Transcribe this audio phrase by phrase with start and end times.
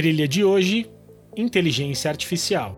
[0.00, 0.90] trilha de hoje:
[1.36, 2.74] inteligência artificial.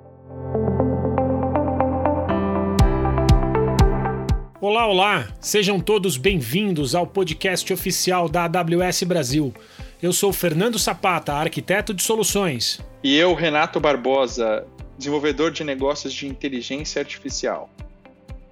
[4.60, 5.28] Olá, olá!
[5.40, 9.54] Sejam todos bem-vindos ao podcast oficial da AWS Brasil.
[10.02, 12.80] Eu sou Fernando Sapata, arquiteto de soluções.
[13.04, 14.66] E eu, Renato Barbosa,
[14.98, 17.70] desenvolvedor de negócios de inteligência artificial.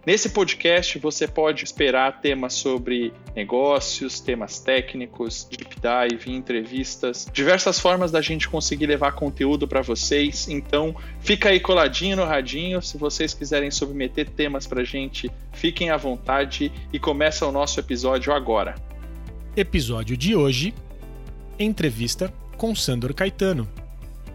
[0.06, 8.10] Nesse podcast você pode esperar temas sobre negócios, temas técnicos, deep dive, entrevistas, diversas formas
[8.10, 10.48] da gente conseguir levar conteúdo para vocês.
[10.48, 12.80] Então, fica aí coladinho no radinho.
[12.80, 18.32] Se vocês quiserem submeter temas para gente, fiquem à vontade e começa o nosso episódio
[18.32, 18.76] agora.
[19.54, 20.72] Episódio de hoje:
[21.58, 23.68] entrevista com Sandor Caetano,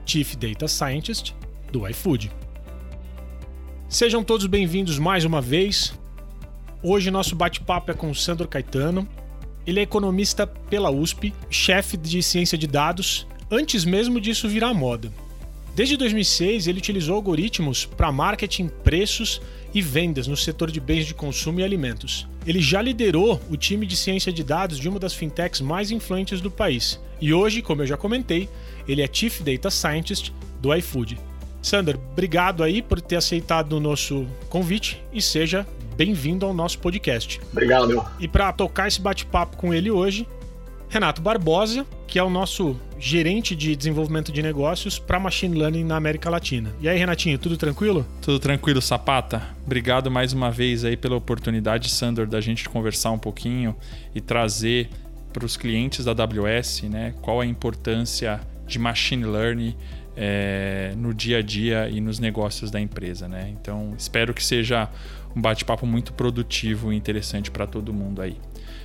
[0.06, 1.34] Chief Data Scientist
[1.72, 2.45] do iFood.
[3.96, 5.94] Sejam todos bem-vindos mais uma vez.
[6.84, 9.08] Hoje nosso bate-papo é com Sandro Caetano.
[9.66, 15.10] Ele é economista pela USP, chefe de ciência de dados, antes mesmo disso virar moda.
[15.74, 19.42] Desde 2006, ele utilizou algoritmos para marketing, preços
[19.74, 22.28] e vendas no setor de bens de consumo e alimentos.
[22.46, 26.42] Ele já liderou o time de ciência de dados de uma das fintechs mais influentes
[26.42, 27.00] do país.
[27.22, 28.50] E hoje, como eu já comentei,
[28.90, 31.18] ele é Chief Data Scientist do iFood.
[31.66, 35.66] Sander, obrigado aí por ter aceitado o nosso convite e seja
[35.98, 37.42] bem-vindo ao nosso podcast.
[37.52, 38.06] Obrigado.
[38.20, 40.28] E para tocar esse bate-papo com ele hoje,
[40.88, 45.96] Renato Barbosa, que é o nosso gerente de desenvolvimento de negócios para machine learning na
[45.96, 46.72] América Latina.
[46.80, 48.06] E aí, Renatinho, tudo tranquilo?
[48.22, 49.42] Tudo tranquilo, Sapata.
[49.66, 53.76] Obrigado mais uma vez aí pela oportunidade, Sandor, da gente conversar um pouquinho
[54.14, 54.88] e trazer
[55.34, 59.76] para os clientes da AWS, né, qual a importância de machine learning
[60.16, 63.28] é, no dia a dia e nos negócios da empresa.
[63.28, 63.54] Né?
[63.60, 64.90] Então, espero que seja
[65.36, 68.38] um bate-papo muito produtivo e interessante para todo mundo aí.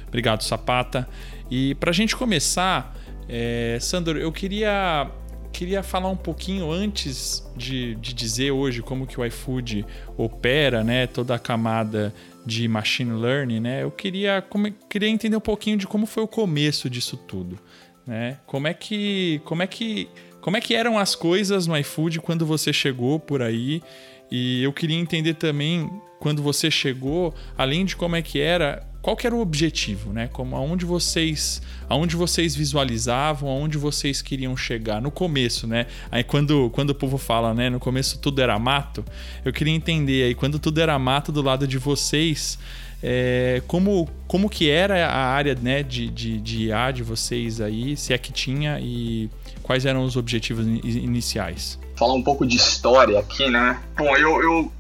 [0.09, 1.09] Obrigado, Sapata.
[1.51, 2.97] E para a gente começar,
[3.29, 5.09] é, Sandro, eu queria,
[5.53, 9.87] queria falar um pouquinho antes de, de dizer hoje como que o iFood
[10.17, 12.13] opera, né, toda a camada
[12.45, 13.83] de machine learning, né?
[13.83, 17.59] Eu queria, como, queria entender um pouquinho de como foi o começo disso tudo,
[18.07, 18.39] né?
[18.47, 20.09] Como é que, como é que
[20.41, 23.83] como é que eram as coisas no iFood quando você chegou por aí?
[24.31, 25.91] E eu queria entender também,
[26.21, 30.29] quando você chegou, além de como é que era, qual que era o objetivo, né?
[30.33, 35.87] Como aonde vocês, aonde vocês visualizavam, aonde vocês queriam chegar no começo, né?
[36.13, 39.05] Aí quando, quando o povo fala, né, no começo tudo era mato,
[39.45, 42.59] eu queria entender aí quando tudo era mato do lado de vocês,
[43.03, 47.97] é, como, como que era a área né, de, de, de IA de vocês aí,
[47.97, 49.31] se é que tinha e
[49.63, 51.79] quais eram os objetivos iniciais?
[51.97, 53.81] Falar um pouco de história aqui, né?
[53.97, 54.73] Bom, eu, eu,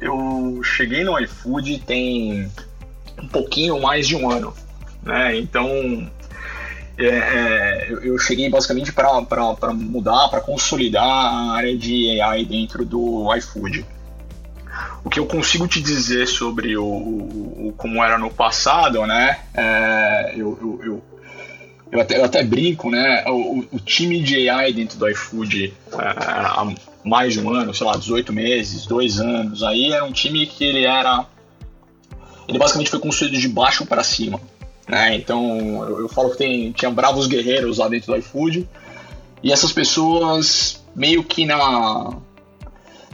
[0.00, 2.50] eu cheguei no iFood tem
[3.22, 4.52] um pouquinho mais de um ano,
[5.02, 5.36] né?
[5.38, 5.68] Então
[6.96, 13.34] é, é, eu cheguei basicamente para mudar, para consolidar a área de AI dentro do
[13.36, 13.84] iFood.
[15.04, 19.38] O que eu consigo te dizer sobre o, o como era no passado, né?
[19.52, 21.04] É, eu, eu, eu,
[21.94, 23.24] eu, até, eu até brinco, né?
[23.28, 26.74] O, o time de AI dentro do iFood é, há
[27.04, 30.64] mais de um ano, sei lá, 18 meses, dois anos, aí era um time que
[30.64, 31.24] ele era.
[32.48, 34.40] Ele basicamente foi construído de baixo para cima.
[34.88, 35.14] Né?
[35.14, 38.68] Então eu, eu falo que tem, tinha bravos guerreiros lá dentro do iFood.
[39.40, 42.16] E essas pessoas meio que na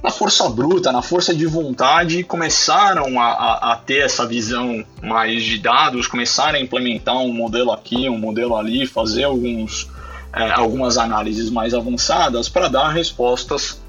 [0.03, 5.43] na força bruta, na força de vontade, começaram a, a, a, ter essa visão mais
[5.43, 9.91] de dados, começaram a implementar um modelo aqui, um modelo ali, fazer alguns,
[10.33, 13.81] é, algumas análises mais avançadas para dar respostas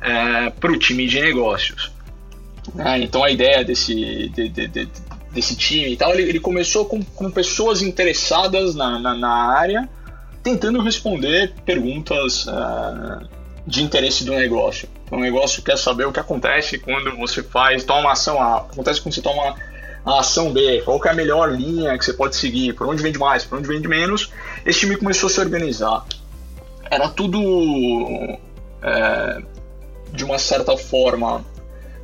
[0.00, 1.92] é, para o time de negócios.
[2.78, 3.94] É, então a ideia desse,
[4.28, 4.88] de, de, de,
[5.32, 9.88] desse time e tal, ele, ele começou com, com, pessoas interessadas na, na, na, área,
[10.42, 13.26] tentando responder perguntas é,
[13.66, 14.88] de interesse do negócio.
[15.10, 19.00] O negócio quer saber o que acontece quando você faz, toma uma ação A, acontece
[19.00, 19.56] quando você toma
[20.04, 23.02] a ação B, qual que é a melhor linha que você pode seguir, por onde
[23.02, 24.32] vende mais, por onde vende menos.
[24.64, 26.04] Esse time começou a se organizar.
[26.90, 27.38] Era tudo
[28.82, 29.42] é,
[30.12, 31.44] de uma certa forma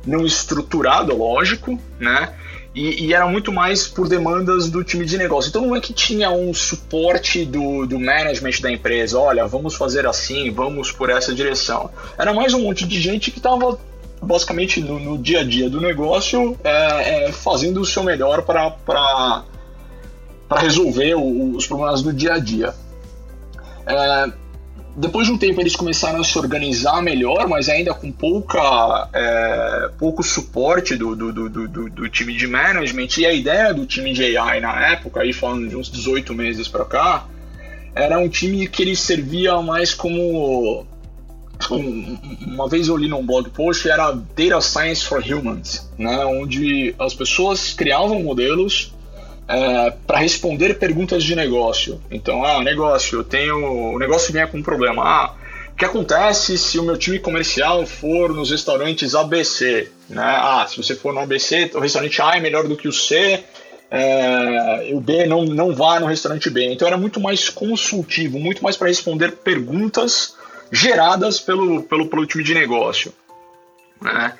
[0.05, 2.33] não estruturado, lógico, né?
[2.77, 5.49] E, e, era muito mais por demandas do time de negócio.
[5.49, 10.05] Então não é que tinha um suporte do, do management da empresa, olha, vamos fazer
[10.05, 11.89] assim, vamos por essa direção.
[12.19, 13.79] Era mais um monte de gente que estava
[14.21, 19.43] basicamente no, no, dia a dia do negócio é, é, fazendo o seu melhor para
[20.51, 22.75] resolver o, os problemas do dia a dia.
[23.87, 24.31] É,
[24.97, 29.91] depois de um tempo eles começaram a se organizar melhor, mas ainda com pouca, é,
[29.99, 33.07] pouco suporte do, do, do, do, do time de management.
[33.19, 36.67] E a ideia do time de AI na época, aí falando de uns 18 meses
[36.67, 37.27] para cá,
[37.93, 40.87] era um time que ele servia mais como
[42.45, 47.15] uma vez eu li num blog post era Data Science for Humans, né, onde as
[47.15, 48.93] pessoas criavam modelos
[49.47, 52.01] é, para responder perguntas de negócio.
[52.11, 55.03] Então, ah, negócio, eu tenho, o negócio vem com um problema.
[55.03, 55.35] Ah,
[55.71, 59.89] o que acontece se o meu time comercial for nos restaurantes ABC?
[60.09, 60.21] Né?
[60.21, 63.43] Ah, se você for no ABC, o restaurante A é melhor do que o C,
[63.89, 66.65] é, o B não, não vá no restaurante B.
[66.73, 70.35] Então era muito mais consultivo, muito mais para responder perguntas
[70.71, 73.13] geradas pelo, pelo, pelo time de negócio.
[74.01, 74.33] Né?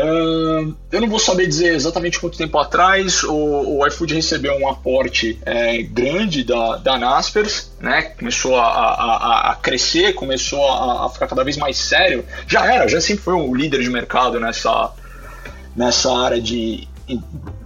[0.00, 3.34] Uh, eu não vou saber dizer exatamente quanto tempo atrás o,
[3.78, 8.02] o iFood recebeu um aporte é, grande da, da Naspers, né?
[8.02, 12.24] Começou a, a, a crescer, começou a, a, ficar cada vez mais sério.
[12.46, 14.92] Já era, já sempre foi o líder de mercado nessa,
[15.76, 16.88] nessa área de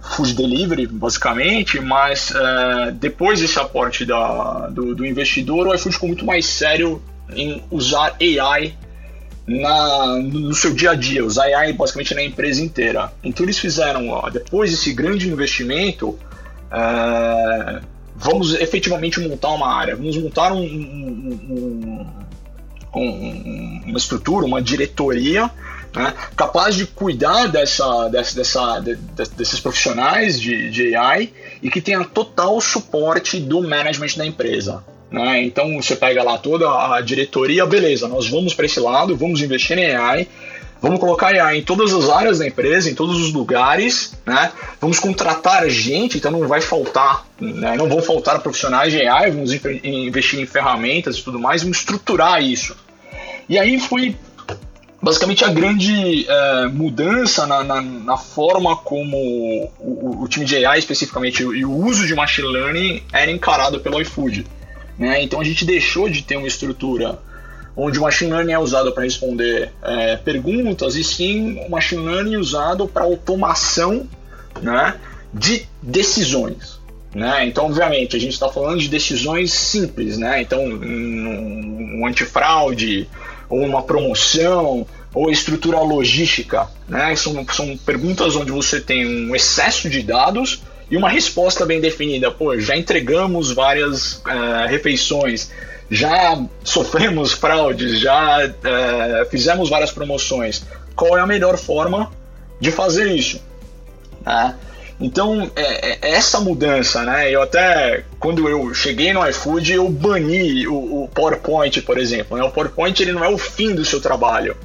[0.01, 6.09] food delivery, basicamente, mas uh, depois desse aporte da, do, do investidor, o iFood ficou
[6.09, 7.01] muito mais sério
[7.33, 8.75] em usar AI
[9.47, 13.11] na, no seu dia a dia, usar AI basicamente na empresa inteira.
[13.23, 16.17] Então eles fizeram, ó, depois desse grande investimento,
[16.71, 17.81] é,
[18.15, 22.07] vamos efetivamente montar uma área, vamos montar um, um,
[22.95, 25.51] um, uma estrutura, uma diretoria
[25.95, 28.95] né, capaz de cuidar dessa, dessa, dessa, de,
[29.37, 31.31] desses profissionais de, de AI
[31.61, 34.83] e que tenha total suporte do management da empresa.
[35.15, 35.43] Né?
[35.43, 39.77] Então você pega lá toda a diretoria, beleza, nós vamos para esse lado, vamos investir
[39.77, 40.27] em AI,
[40.81, 44.51] vamos colocar AI em todas as áreas da empresa, em todos os lugares, né?
[44.81, 47.77] vamos contratar gente, então não vai faltar, né?
[47.77, 49.53] não vão faltar profissionais de AI, vamos
[49.85, 52.75] investir em ferramentas e tudo mais, vamos estruturar isso.
[53.47, 54.17] E aí foi
[55.01, 59.15] basicamente a grande é, mudança na, na, na, forma como
[59.79, 64.01] o, o, time de AI especificamente e o uso de machine learning era encarado pelo
[64.01, 64.45] iFood.
[64.97, 65.23] Né?
[65.23, 67.19] Então a gente deixou de ter uma estrutura
[67.75, 72.37] onde o machine learning é usado para responder é, perguntas e sim o machine learning
[72.37, 74.07] usado para automação
[74.61, 74.95] né,
[75.33, 76.79] de decisões.
[77.13, 77.45] Né?
[77.45, 80.41] Então, obviamente, a gente está falando de decisões simples, né?
[80.41, 83.07] Então, um, um antifraude,
[83.47, 87.15] ou uma promoção, ou estrutura logística, né?
[87.15, 92.31] São, são perguntas onde você tem um excesso de dados e uma resposta bem definida.
[92.31, 95.51] Pô, já entregamos várias uh, refeições,
[95.89, 100.63] já sofremos fraudes, já uh, fizemos várias promoções.
[100.95, 102.11] Qual é a melhor forma
[102.59, 103.41] de fazer isso?
[104.25, 104.55] Né?
[104.99, 107.29] Então, é, é, essa mudança, né?
[107.29, 112.37] Eu até, quando eu cheguei no iFood, eu bani o, o PowerPoint, por exemplo.
[112.37, 112.43] Né?
[112.43, 114.55] O PowerPoint ele não é o fim do seu trabalho.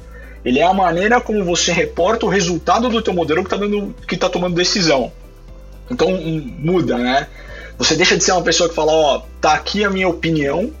[0.43, 4.33] Ele é a maneira como você reporta o resultado do teu modelo que está tá
[4.33, 5.11] tomando decisão.
[5.91, 6.09] Então
[6.59, 7.27] muda, né?
[7.77, 10.71] Você deixa de ser uma pessoa que fala, ó, tá aqui a minha opinião,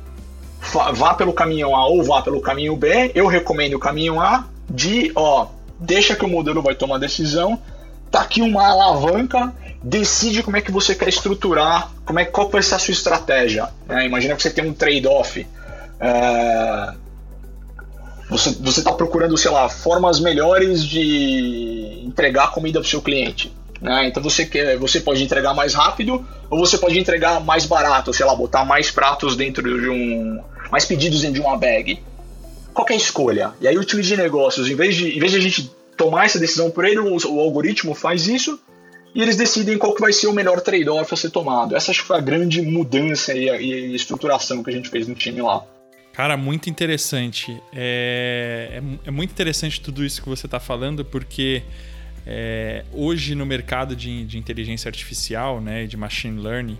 [0.93, 5.11] vá pelo caminho A ou vá pelo caminho B, eu recomendo o caminho A, de,
[5.15, 5.47] ó,
[5.79, 7.59] deixa que o modelo vai tomar decisão,
[8.09, 9.53] tá aqui uma alavanca,
[9.83, 13.69] decide como é que você quer estruturar, como é, qual vai ser a sua estratégia.
[13.87, 14.05] Né?
[14.05, 15.45] Imagina que você tem um trade-off.
[15.99, 16.93] É...
[18.29, 23.51] Você está procurando, sei lá, formas melhores de entregar comida para o seu cliente.
[23.81, 24.07] Né?
[24.07, 28.25] Então você, quer, você pode entregar mais rápido ou você pode entregar mais barato, sei
[28.25, 30.39] lá, botar mais pratos dentro de um.
[30.71, 31.99] mais pedidos dentro de uma bag.
[32.73, 33.53] Qual é a escolha?
[33.59, 36.25] E aí o time de negócios, em vez de, em vez de a gente tomar
[36.25, 38.59] essa decisão por ele, o, o algoritmo faz isso
[39.13, 41.75] e eles decidem qual que vai ser o melhor trade-off a ser tomado.
[41.75, 45.15] Essa acho que foi a grande mudança e, e estruturação que a gente fez no
[45.15, 45.65] time lá.
[46.13, 47.51] Cara, muito interessante.
[47.73, 51.63] É, é, é muito interessante tudo isso que você está falando, porque
[52.25, 56.77] é, hoje no mercado de, de, inteligência artificial, né, de machine learning,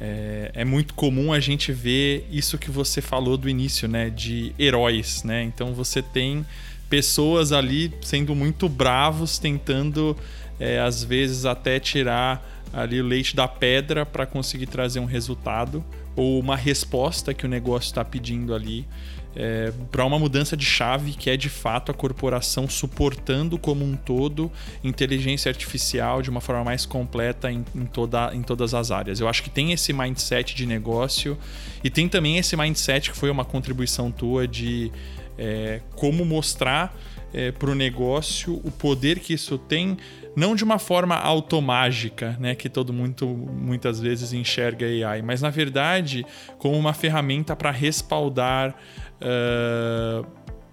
[0.00, 4.54] é, é, muito comum a gente ver isso que você falou do início, né, de
[4.58, 5.42] heróis, né?
[5.42, 6.46] Então você tem
[6.88, 10.16] pessoas ali sendo muito bravos, tentando
[10.58, 15.84] é, às vezes até tirar ali o leite da pedra para conseguir trazer um resultado
[16.16, 18.86] ou uma resposta que o negócio está pedindo ali
[19.34, 23.94] é, para uma mudança de chave que é de fato a corporação suportando como um
[23.96, 24.50] todo
[24.82, 29.20] inteligência artificial de uma forma mais completa em, em, toda, em todas as áreas.
[29.20, 31.38] Eu acho que tem esse mindset de negócio
[31.82, 34.90] e tem também esse mindset que foi uma contribuição tua de
[35.38, 36.94] é, como mostrar
[37.32, 39.96] é, para o negócio o poder que isso tem,
[40.34, 45.50] não de uma forma automágica, né, que todo mundo muitas vezes enxerga AI, mas na
[45.50, 46.26] verdade
[46.58, 48.74] como uma ferramenta para respaldar
[49.20, 50.26] uh,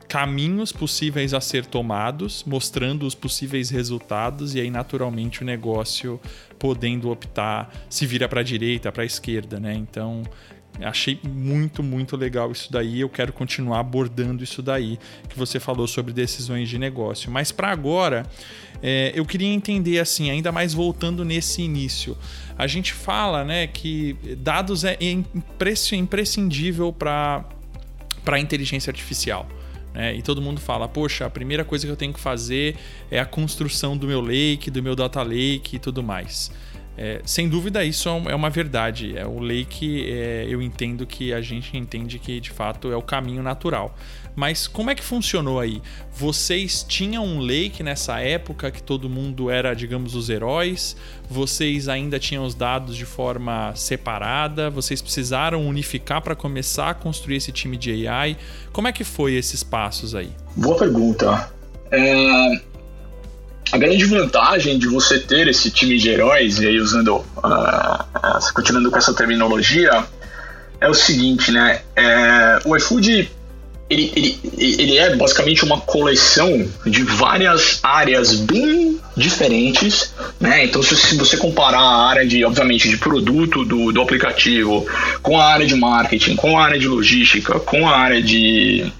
[0.08, 6.20] caminhos possíveis a ser tomados, mostrando os possíveis resultados e aí naturalmente o negócio
[6.58, 9.74] podendo optar se vira para a direita, para a esquerda, né?
[9.74, 10.24] Então
[10.82, 13.00] Achei muito, muito legal isso daí.
[13.00, 17.32] Eu quero continuar abordando isso daí que você falou sobre decisões de negócio.
[17.32, 18.26] Mas para agora,
[18.82, 22.16] é, eu queria entender assim, ainda mais voltando nesse início.
[22.58, 24.98] A gente fala, né, que dados é
[25.96, 27.44] imprescindível para
[28.28, 29.48] para inteligência artificial.
[29.94, 30.16] Né?
[30.16, 32.76] E todo mundo fala, poxa, a primeira coisa que eu tenho que fazer
[33.10, 36.52] é a construção do meu lake, do meu data lake e tudo mais.
[36.98, 39.18] É, sem dúvida, isso é, é uma verdade.
[39.18, 43.02] É, o lake, é, eu entendo que a gente entende que de fato é o
[43.02, 43.96] caminho natural.
[44.38, 45.82] Mas como é que funcionou aí?
[46.16, 50.96] Vocês tinham um lake nessa época que todo mundo era, digamos, os heróis?
[51.28, 54.70] Vocês ainda tinham os dados de forma separada?
[54.70, 58.38] Vocês precisaram unificar para começar a construir esse time de AI?
[58.72, 60.30] Como é que foi esses passos aí?
[60.56, 61.50] Boa pergunta.
[61.92, 62.62] É,
[63.72, 68.92] a grande vantagem de você ter esse time de heróis, e aí usando, uh, continuando
[68.92, 70.06] com essa terminologia,
[70.80, 71.82] é o seguinte, né?
[71.96, 73.36] É, o iFood
[73.90, 80.66] ele, ele, ele é basicamente uma coleção de várias áreas bem diferentes, né?
[80.66, 84.86] Então, se, se você comparar a área de, obviamente, de produto do, do aplicativo
[85.22, 88.92] com a área de marketing, com a área de logística, com a área de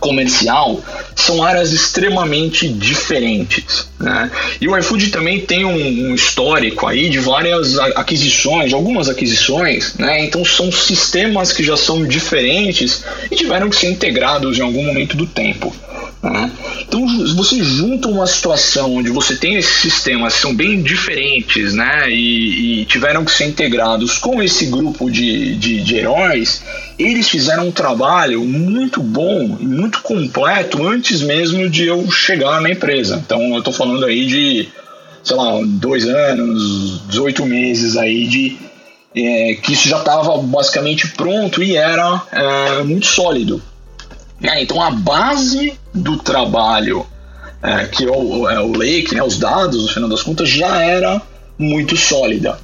[0.00, 0.82] comercial
[1.14, 3.88] são áreas extremamente diferentes.
[3.98, 4.30] Né?
[4.60, 10.24] E o iFood também tem um, um, histórico aí de várias aquisições, algumas aquisições, né?
[10.24, 15.16] então são sistemas que já são diferentes e tiveram que ser integrados em algum momento
[15.16, 15.74] do tempo.
[16.24, 16.50] Né?
[16.80, 22.10] Então, você junta uma situação onde você tem esses sistemas que são bem diferentes né?
[22.10, 26.62] e, e tiveram que ser integrados com esse grupo de, de, de heróis,
[26.98, 32.70] eles fizeram um trabalho muito bom e muito completo antes mesmo de eu chegar na
[32.70, 33.22] empresa.
[33.24, 34.68] Então, eu estou falando aí de,
[35.22, 38.58] sei lá, dois anos, 18 meses aí de
[39.16, 43.62] é, que isso já estava basicamente pronto e era é, muito sólido.
[44.42, 47.06] É, então a base do trabalho,
[47.62, 50.82] é, que é o, é o Lake, né, os dados, no final das contas, já
[50.82, 51.22] era
[51.56, 52.58] muito sólida.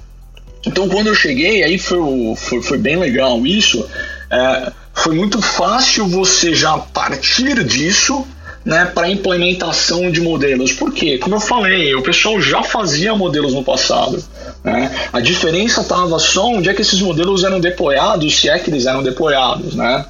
[0.67, 2.01] Então quando eu cheguei, aí foi,
[2.37, 3.89] foi, foi bem legal isso.
[4.29, 8.27] É, foi muito fácil você já partir disso
[8.65, 10.73] né, para implementação de modelos.
[10.73, 11.19] Por quê?
[11.19, 14.23] Como eu falei, o pessoal já fazia modelos no passado.
[14.63, 14.91] Né?
[15.13, 18.87] A diferença estava só onde é que esses modelos eram deployados, se é que eles
[18.87, 19.75] eram deployados.
[19.75, 20.05] Né?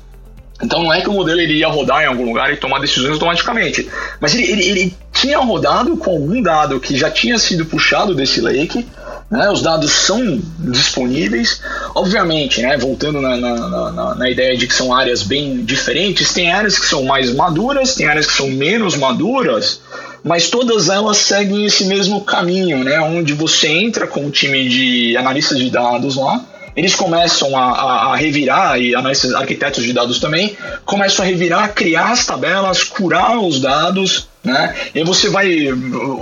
[0.63, 3.13] Então não é que o modelo ele ia rodar em algum lugar e tomar decisões
[3.13, 3.89] automaticamente,
[4.21, 8.41] mas ele, ele, ele tinha rodado com algum dado que já tinha sido puxado desse
[8.41, 8.87] lake,
[9.31, 9.49] né?
[9.49, 11.63] os dados são disponíveis,
[11.95, 12.77] obviamente, né?
[12.77, 16.87] voltando na, na, na, na, ideia de que são áreas bem diferentes, tem áreas que
[16.87, 19.81] são mais maduras, tem áreas que são menos maduras,
[20.25, 23.01] mas todas elas seguem esse mesmo caminho, né?
[23.01, 26.45] onde você entra com o time de analistas de dados lá,
[26.77, 31.73] eles começam a, a, a revirar, e esses arquitetos de dados também, começam a revirar,
[31.75, 34.75] criar as tabelas, curar os dados, né?
[34.95, 35.69] E você vai,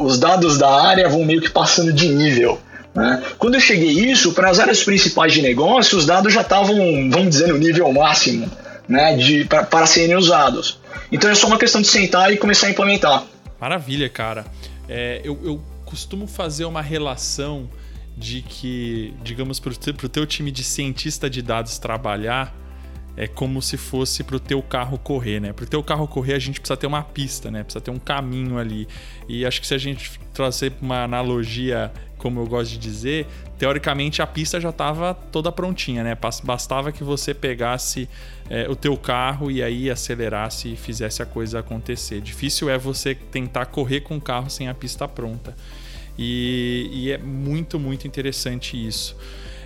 [0.01, 2.59] os dados da área vão meio que passando de nível.
[2.99, 3.23] Né?
[3.39, 6.77] Quando eu cheguei isso, para as áreas principais de negócio, os dados já estavam,
[7.11, 8.51] vamos dizer, no nível máximo
[8.89, 10.81] né, de, para serem usados.
[11.13, 13.25] Então é só uma questão de sentar e começar a implementar.
[13.61, 14.45] Maravilha, cara.
[14.89, 17.71] É, eu, eu costumo fazer uma relação
[18.17, 22.53] de que, digamos, para o teu time de cientista de dados trabalhar,
[23.19, 25.53] é como se fosse para o teu carro correr, né?
[25.53, 27.65] Para o teu carro correr, a gente precisa ter uma pista, né?
[27.65, 28.87] Precisa ter um caminho ali.
[29.29, 33.27] E acho que se a gente trazer uma analogia, como eu gosto de dizer,
[33.59, 36.17] teoricamente a pista já estava toda prontinha, né?
[36.45, 38.09] Bastava que você pegasse
[38.49, 42.21] é, o teu carro e aí acelerasse e fizesse a coisa acontecer.
[42.21, 45.57] Difícil é você tentar correr com o carro sem a pista pronta.
[46.17, 49.17] E, e é muito, muito interessante isso.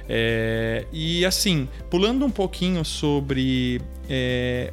[0.08, 4.72] É, e assim, pulando um pouquinho sobre é,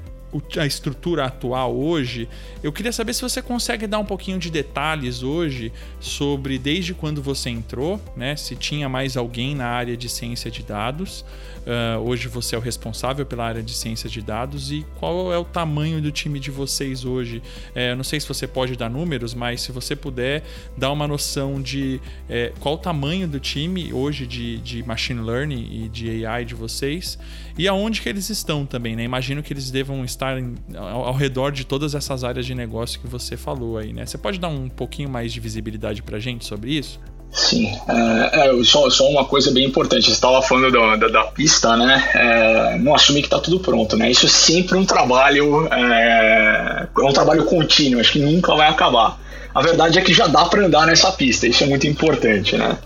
[0.58, 2.30] a estrutura atual hoje,
[2.62, 7.22] eu queria saber se você consegue dar um pouquinho de detalhes hoje sobre desde quando
[7.22, 8.36] você entrou, né?
[8.36, 11.26] Se tinha mais alguém na área de ciência de dados,
[11.70, 15.38] Uh, hoje você é o responsável pela área de ciência de dados e qual é
[15.38, 17.44] o tamanho do time de vocês hoje?
[17.76, 20.44] É, não sei se você pode dar números, mas se você puder
[20.76, 25.84] dar uma noção de é, qual o tamanho do time hoje de, de machine learning
[25.84, 27.20] e de AI de vocês
[27.56, 29.04] e aonde que eles estão também, né?
[29.04, 33.00] Imagino que eles devam estar em, ao, ao, redor de todas essas áreas de negócio
[33.00, 34.06] que você falou aí, né?
[34.06, 37.00] Você pode dar um pouquinho mais de visibilidade para gente sobre isso?
[37.32, 41.24] Sim, é, é, só, só uma coisa bem importante, você estava falando da, da, da,
[41.26, 42.10] pista, né?
[42.16, 44.10] É, não assumir que está tudo pronto, né?
[44.10, 49.20] Isso é sempre um trabalho, é, é, um trabalho contínuo, acho que nunca vai acabar.
[49.54, 52.78] A verdade é que já dá para andar nessa pista, isso é muito importante, né?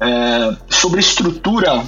[0.00, 1.82] É, sobre estrutura,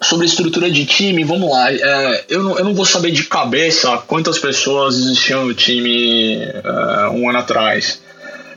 [0.00, 1.72] sobre estrutura de time, vamos lá.
[1.72, 7.10] É, eu, não, eu não vou saber de cabeça quantas pessoas existiam no time uh,
[7.12, 8.00] um ano atrás.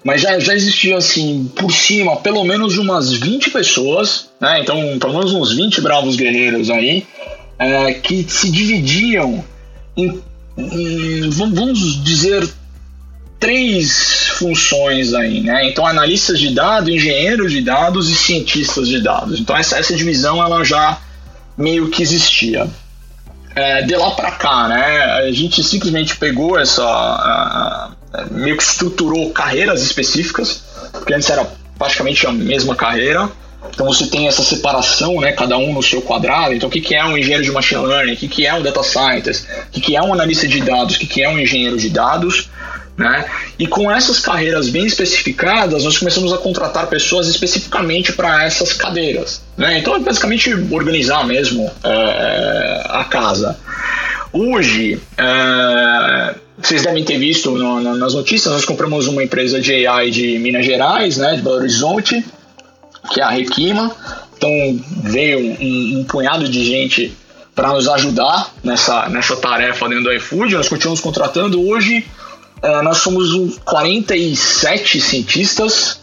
[0.04, 4.62] Mas já, já existia, assim, por cima, pelo menos umas 20 pessoas, né?
[4.62, 7.06] Então, pelo menos uns 20 bravos guerreiros aí,
[7.58, 9.44] é, que se dividiam
[9.98, 10.22] em,
[10.58, 12.48] em, vamos dizer,
[13.40, 15.68] três funções aí, né?
[15.68, 19.40] Então, analistas de dados, engenheiros de dados e cientistas de dados.
[19.40, 20.98] Então, essa, essa divisão ela já
[21.60, 22.68] meio que existia.
[23.54, 25.04] É, de lá para cá, né?
[25.28, 27.92] A gente simplesmente pegou essa.
[28.32, 30.64] meio que estruturou carreiras específicas,
[30.94, 31.46] porque antes era
[31.78, 33.30] praticamente a mesma carreira.
[33.74, 36.54] Então você tem essa separação, né, cada um no seu quadrado.
[36.54, 38.14] Então o que, que é um engenheiro de machine learning?
[38.14, 39.46] O que, que é um data scientist?
[39.68, 40.96] O que, que é um analista de dados?
[40.96, 42.50] O que, que é um engenheiro de dados?
[43.00, 43.26] Né?
[43.58, 49.42] E com essas carreiras bem especificadas, nós começamos a contratar pessoas especificamente para essas cadeiras.
[49.56, 49.80] Né?
[49.80, 53.58] Então é basicamente organizar mesmo é, a casa.
[54.34, 59.88] Hoje, é, vocês devem ter visto no, no, nas notícias, nós compramos uma empresa de
[59.88, 62.22] AI de Minas Gerais, né, de Belo Horizonte,
[63.14, 63.96] que é a Requima.
[64.36, 64.52] Então
[65.04, 67.18] veio um, um punhado de gente
[67.56, 70.56] para nos ajudar nessa, nessa tarefa dentro do iFood.
[70.56, 72.06] Nós continuamos contratando hoje.
[72.62, 76.00] É, nós somos um 47 cientistas.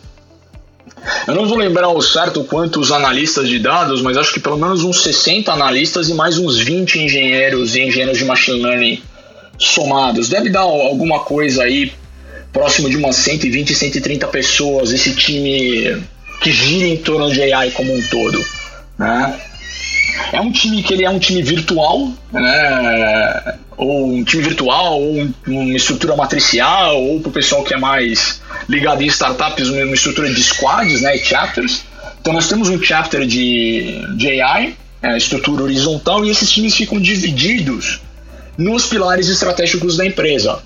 [1.27, 4.83] Eu não vou lembrar ao certo quantos analistas de dados, mas acho que pelo menos
[4.83, 9.03] uns 60 analistas e mais uns 20 engenheiros e engenheiros de machine learning
[9.59, 10.29] somados.
[10.29, 11.93] Deve dar alguma coisa aí
[12.53, 16.03] próximo de umas 120, 130 pessoas, esse time
[16.41, 18.43] que gira em torno de AI como um todo.
[18.99, 19.41] Né?
[20.33, 23.57] É um time que ele é um time virtual, né?
[23.77, 28.41] ou um time virtual, ou uma estrutura matricial, ou para o pessoal que é mais
[28.69, 31.85] ligado em startups, uma estrutura de squads, né, chapters.
[32.21, 36.99] Então nós temos um chapter de, de AI, é, estrutura horizontal, e esses times ficam
[36.99, 38.01] divididos
[38.57, 40.59] nos pilares estratégicos da empresa.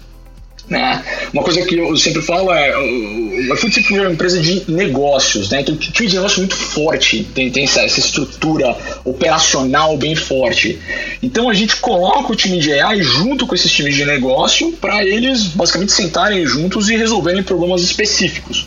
[0.70, 1.04] Né?
[1.32, 5.50] Uma coisa que eu sempre falo é o iFood sempre foi uma empresa de negócios,
[5.50, 5.62] né?
[5.62, 10.78] então tinha um negócio muito forte, tem, tem essa, essa, estrutura operacional bem forte.
[11.20, 15.04] Então a gente coloca o time de AI junto com esses times de negócio para
[15.04, 18.66] eles basicamente sentarem juntos e resolverem problemas específicos.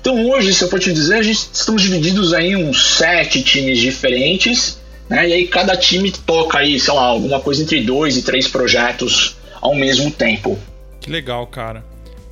[0.00, 3.42] Então hoje, se eu for te dizer, a gente estamos divididos aí em uns sete
[3.42, 5.28] times diferentes, né?
[5.28, 9.34] e aí cada time toca aí, sei lá, alguma coisa entre dois e três projetos
[9.60, 10.56] ao mesmo tempo.
[11.00, 11.84] Que legal, cara.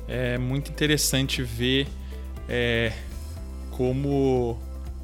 [0.07, 1.87] É muito interessante ver
[2.47, 2.91] é,
[3.71, 4.59] como,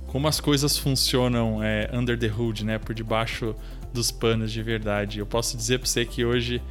[0.08, 2.78] como as coisas funcionam é, under the hood, né?
[2.78, 3.56] Por debaixo
[3.94, 5.20] dos panos de verdade.
[5.20, 6.62] Eu posso dizer para você que hoje,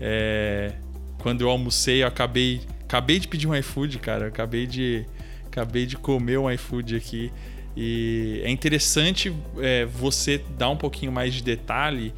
[0.00, 0.72] é,
[1.18, 4.24] quando eu almocei, eu acabei, acabei de pedir um iFood, cara.
[4.24, 5.06] Eu acabei de,
[5.46, 7.32] acabei de comer um iFood aqui.
[7.74, 12.12] E é interessante é, você dar um pouquinho mais de detalhe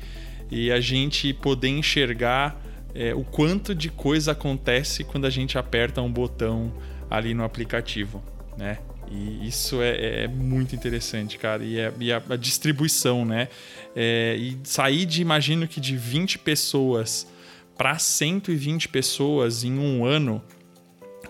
[0.51, 2.61] e a gente poder enxergar
[2.95, 6.73] é, o quanto de coisa acontece quando a gente aperta um botão
[7.11, 8.23] ali no aplicativo,
[8.57, 8.79] né?
[9.11, 11.63] E isso é, é muito interessante, cara.
[11.63, 13.49] E, é, e a, a, distribuição, né?
[13.95, 17.27] É, e sair de, imagino que de 20 pessoas
[17.77, 20.41] para 120 pessoas em um ano,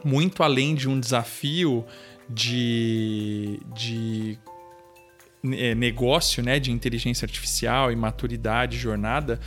[0.04, 1.84] muito além de um desafio
[2.28, 4.38] de, de
[5.52, 6.60] é, negócio, né?
[6.60, 9.40] De inteligência artificial e maturidade, jornada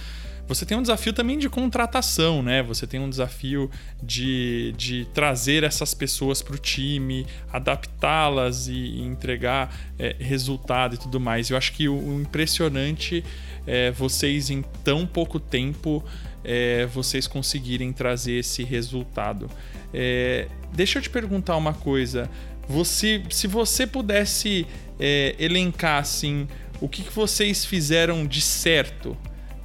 [0.48, 2.64] você tem um desafio também de contratação, né?
[2.64, 3.70] Você tem um desafio
[4.02, 11.20] de, de trazer essas pessoas para o time, adaptá-las e, entregar é, resultado e tudo
[11.20, 11.50] mais.
[11.50, 13.24] Eu acho que o, o impressionante
[13.66, 16.04] é vocês em tão pouco tempo
[16.44, 19.50] é, vocês conseguirem trazer esse resultado.
[19.94, 22.30] É, deixa eu te perguntar uma coisa.
[22.70, 24.66] Você, se você pudesse
[24.98, 26.48] é, elencar assim,
[26.80, 29.18] o que, que vocês fizeram de certo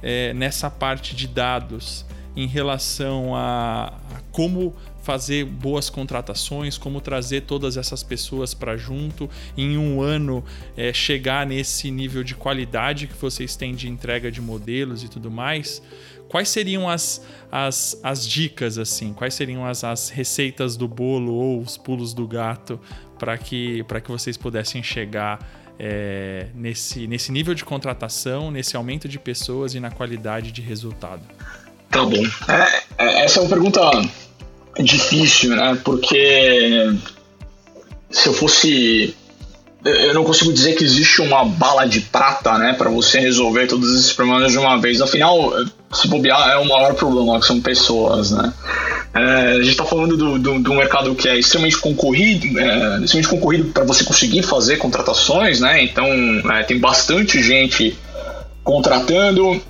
[0.03, 7.41] é, nessa parte de dados em relação a, a, como fazer boas contratações, como trazer
[7.41, 10.43] todas essas pessoas para junto, em um ano
[10.77, 15.29] é, chegar nesse nível de qualidade que vocês têm de entrega de modelos e tudo
[15.29, 15.81] mais.
[16.29, 19.13] Quais seriam as, as, as dicas, assim?
[19.13, 22.79] Quais seriam as, as receitas do bolo ou os pulos do gato
[23.19, 29.19] para que, que vocês pudessem chegar é, nesse, nesse nível de contratação, nesse aumento de
[29.19, 31.21] pessoas e na qualidade de resultado?
[31.89, 32.23] Tá bom.
[32.47, 33.81] É, é, essa é uma pergunta
[34.79, 35.79] difícil, né?
[35.83, 36.97] Porque
[38.09, 39.15] se eu fosse.
[39.85, 43.93] Eu não consigo dizer que existe uma bala de prata, né, para você resolver todos
[43.93, 45.01] esses problemas de uma vez.
[45.01, 45.51] Afinal,
[45.91, 48.53] se bobear, é o maior problema, que são pessoas, né?
[49.13, 53.27] É, a gente está falando do, do, do, mercado que é extremamente concorrido, é, extremamente
[53.27, 55.83] concorrido para você conseguir fazer contratações, né?
[55.83, 56.07] Então
[56.51, 57.95] é, tem bastante gente
[58.63, 59.61] contratando.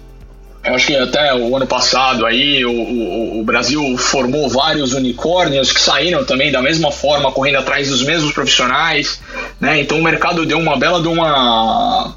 [0.63, 5.73] Eu acho que até o ano passado aí o, o, o, Brasil formou vários unicórnios
[5.73, 9.19] que saíram também da mesma forma, correndo atrás dos mesmos profissionais,
[9.63, 9.79] né?
[9.79, 12.13] Então o mercado deu uma bela de uma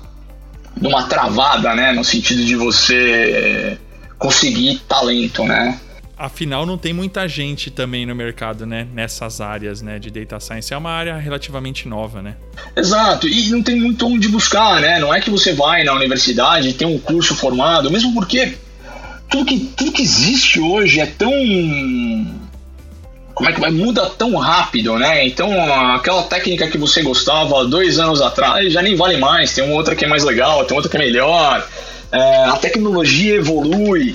[0.77, 3.79] de uma travada, né, no sentido de você
[4.19, 5.81] conseguir talento, né?
[6.19, 8.87] Afinal, não tem muita gente também no mercado, né?
[8.93, 9.99] Nessas áreas, né?
[9.99, 10.73] De data science.
[10.73, 12.37] É uma área relativamente nova, né?
[12.75, 13.29] Exato.
[13.29, 14.99] E não tem muito onde buscar, né?
[14.99, 18.57] Não é que você vai na universidade, tem um curso formado, mesmo porque
[19.29, 21.31] tudo que, tudo que existe hoje é tão
[23.37, 25.27] como é que vai muda tão rápido, né?
[25.27, 25.53] Então
[25.95, 29.53] aquela técnica que você gostava dois anos atrás já nem vale mais.
[29.53, 31.69] Tem uma outra que é mais legal, tem outra que é melhor.
[32.13, 34.15] É, a tecnologia evolui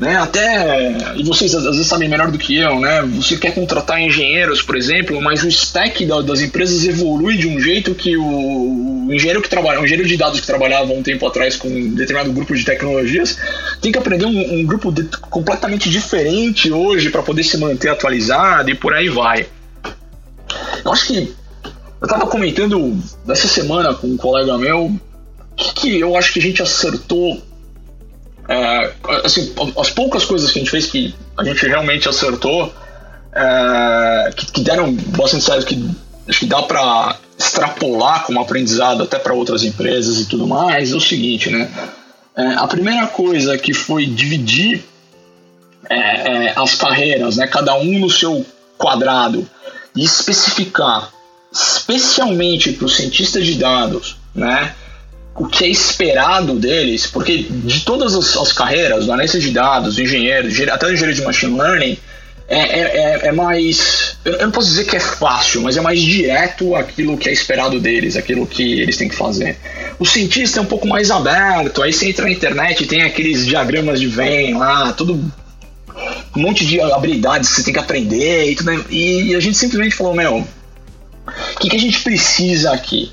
[0.00, 0.16] né?
[0.16, 3.02] Até, e vocês às vezes sabem melhor do que eu, né?
[3.16, 7.94] Você quer contratar engenheiros, por exemplo, mas o stack das empresas evolui de um jeito
[7.94, 11.68] que o, engenheiro que trabalha, o engenheiro de dados que trabalhava um tempo atrás com
[11.68, 13.38] um determinado grupo de tecnologias,
[13.82, 18.70] tem que aprender um, um grupo de, completamente diferente hoje para poder se manter atualizado
[18.70, 19.46] e por aí vai.
[20.82, 21.34] Eu acho que
[22.00, 24.98] eu estava comentando dessa semana com um colega meu
[25.60, 27.40] que, que eu acho que a gente acertou
[28.48, 28.92] é,
[29.24, 32.72] assim, as poucas coisas que a gente fez que a gente realmente acertou,
[33.32, 35.88] é, que, que, deram bastante certo, que
[36.28, 40.96] acho que dá para extrapolar como aprendizado até para outras empresas e tudo mais, é
[40.96, 41.70] o seguinte, né?
[42.36, 44.84] É, a primeira coisa que foi dividir
[45.88, 47.46] é, é, as carreiras, né?
[47.46, 48.44] Cada um no seu
[48.76, 49.48] quadrado
[49.94, 51.12] e especificar,
[51.52, 54.74] especialmente para o cientista de dados, né?
[55.40, 59.96] O que é esperado deles, porque de todas as, as carreiras, do analista de dados,
[59.96, 61.96] do engenheiro, até engenheiro de machine learning,
[62.46, 64.18] é, é, é, é mais.
[64.22, 67.80] Eu não posso dizer que é fácil, mas é mais direto aquilo que é esperado
[67.80, 69.56] deles, aquilo que eles têm que fazer.
[69.98, 73.46] O cientista é um pouco mais aberto, aí você entra na internet e tem aqueles
[73.46, 75.14] diagramas de Venn lá, tudo.
[76.36, 78.84] Um monte de habilidades que você tem que aprender e tudo.
[78.90, 80.46] E a gente simplesmente falou: meu,
[81.26, 83.10] o que, que a gente precisa aqui?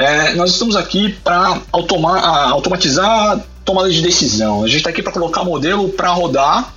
[0.00, 4.64] É, nós estamos aqui para automatizar tomada de decisão.
[4.64, 6.72] A gente está aqui para colocar modelo para rodar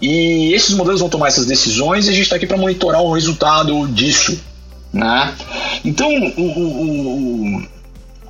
[0.00, 3.12] e esses modelos vão tomar essas decisões e a gente está aqui para monitorar o
[3.12, 4.40] resultado disso.
[4.92, 5.34] Né?
[5.84, 7.62] Então, o, o,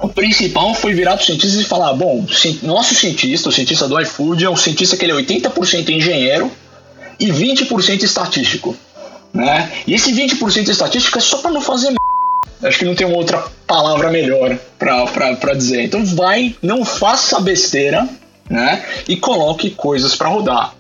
[0.01, 2.25] o principal foi virar para os cientistas e falar: bom,
[2.63, 6.51] nosso cientista, o cientista do iFood, é um cientista que ele é 80% engenheiro
[7.21, 8.75] e 20% estatístico.
[9.35, 9.71] Né?
[9.87, 11.93] E esse 20% estatístico é só para não fazer
[12.62, 15.83] Acho que não tem outra palavra melhor para dizer.
[15.83, 18.09] Então vai, não faça besteira,
[18.49, 18.85] né?
[19.07, 20.75] E coloque coisas para rodar.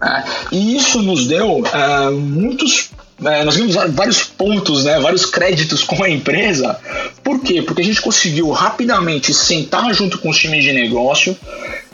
[0.00, 0.24] Né?
[0.50, 2.90] E isso nos deu uh, muitos
[3.24, 6.78] é, nós vimos vários pontos, né, vários créditos com a empresa.
[7.22, 7.62] Por quê?
[7.62, 11.36] Porque a gente conseguiu rapidamente sentar junto com os times de negócio,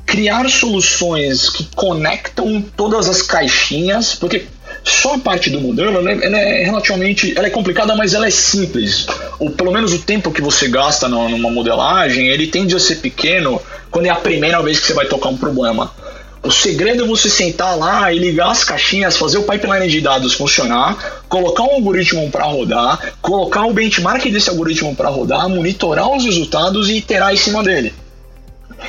[0.07, 4.47] criar soluções que conectam todas as caixinhas, porque
[4.83, 8.27] só a parte do modelo, ela é, ela é relativamente, ela é complicada, mas ela
[8.27, 9.07] é simples.
[9.39, 13.61] Ou pelo menos o tempo que você gasta numa modelagem, ele tende a ser pequeno
[13.91, 15.93] quando é a primeira vez que você vai tocar um problema.
[16.43, 20.33] O segredo é você sentar lá e ligar as caixinhas, fazer o pipeline de dados
[20.33, 26.25] funcionar, colocar um algoritmo para rodar, colocar o benchmark desse algoritmo para rodar, monitorar os
[26.25, 27.93] resultados e iterar em cima dele.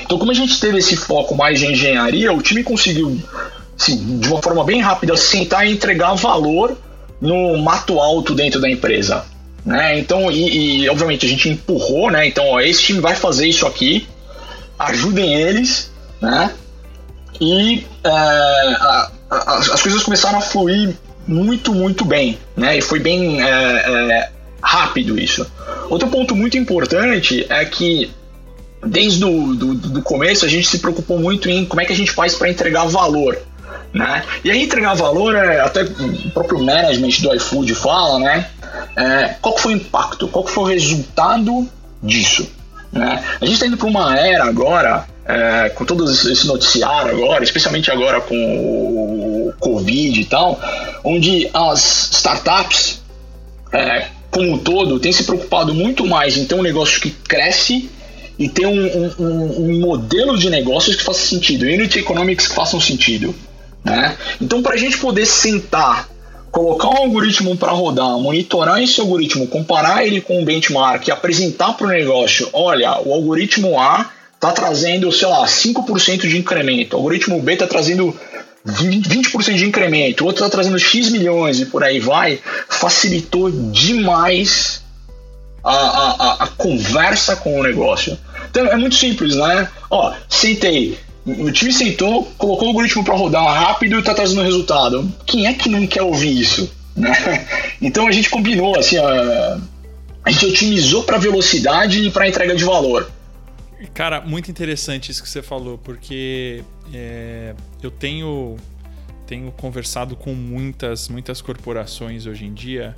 [0.04, 3.20] Então, como a gente teve esse foco mais de engenharia, o time conseguiu
[3.82, 6.78] assim, de uma forma bem rápida, sentar e entregar valor
[7.20, 9.26] no mato alto dentro da empresa.
[9.66, 10.00] Né?
[10.00, 12.28] Então, e, e, obviamente a gente empurrou, né?
[12.28, 14.08] Então, ó, esse time vai fazer isso aqui,
[14.80, 16.52] ajudem eles, né?
[17.40, 20.96] E é, a, a, as coisas começaram a fluir
[21.28, 22.78] muito, muito bem, né?
[22.78, 24.30] E foi bem é, é,
[24.62, 25.46] rápido isso.
[25.90, 28.10] Outro ponto muito importante é que
[28.84, 31.96] desde o do, do começo a gente se preocupou muito em como é que a
[31.96, 33.38] gente faz para entregar valor
[33.94, 34.24] né?
[34.44, 38.48] E aí entregar valor, é, até o próprio management do iFood fala, né?
[38.96, 41.68] É, qual foi o impacto, qual foi o resultado
[42.02, 42.48] disso?
[42.92, 43.24] Né?
[43.40, 47.90] A gente está indo para uma era agora, é, com todo esse noticiário agora, especialmente
[47.90, 50.60] agora com o Covid e tal,
[51.04, 53.02] onde as startups,
[53.72, 57.90] é, como um todo, têm se preocupado muito mais em ter um negócio que cresce
[58.38, 62.80] e ter um, um, um modelo de negócios que faça sentido, unit economics que façam
[62.80, 63.34] sentido.
[63.84, 64.16] Né?
[64.40, 66.10] Então, para a gente poder sentar,
[66.52, 71.74] colocar um algoritmo para rodar, monitorar esse algoritmo, comparar ele com um benchmark e apresentar
[71.74, 76.98] para o negócio: olha, o algoritmo A está trazendo, sei lá, 5% de incremento, o
[76.98, 78.16] algoritmo B está trazendo
[78.66, 84.84] 20% de incremento, o outro está trazendo X milhões e por aí vai, facilitou demais
[85.64, 88.18] a, a, a, conversa com o negócio.
[88.50, 89.68] Então é muito simples, né?
[89.90, 95.12] Ó, sentei, o time sentou, colocou o algoritmo para rodar rápido e tá trazendo resultado.
[95.26, 96.72] Quem é que não quer ouvir isso?
[96.96, 97.12] Né?
[97.82, 99.60] Então a gente combinou, assim, a,
[100.24, 103.12] a gente otimizou para velocidade e para entrega de valor.
[103.92, 108.56] Cara, muito interessante isso que você falou, porque é, eu tenho,
[109.26, 112.96] tenho conversado com muitas, muitas corporações hoje em dia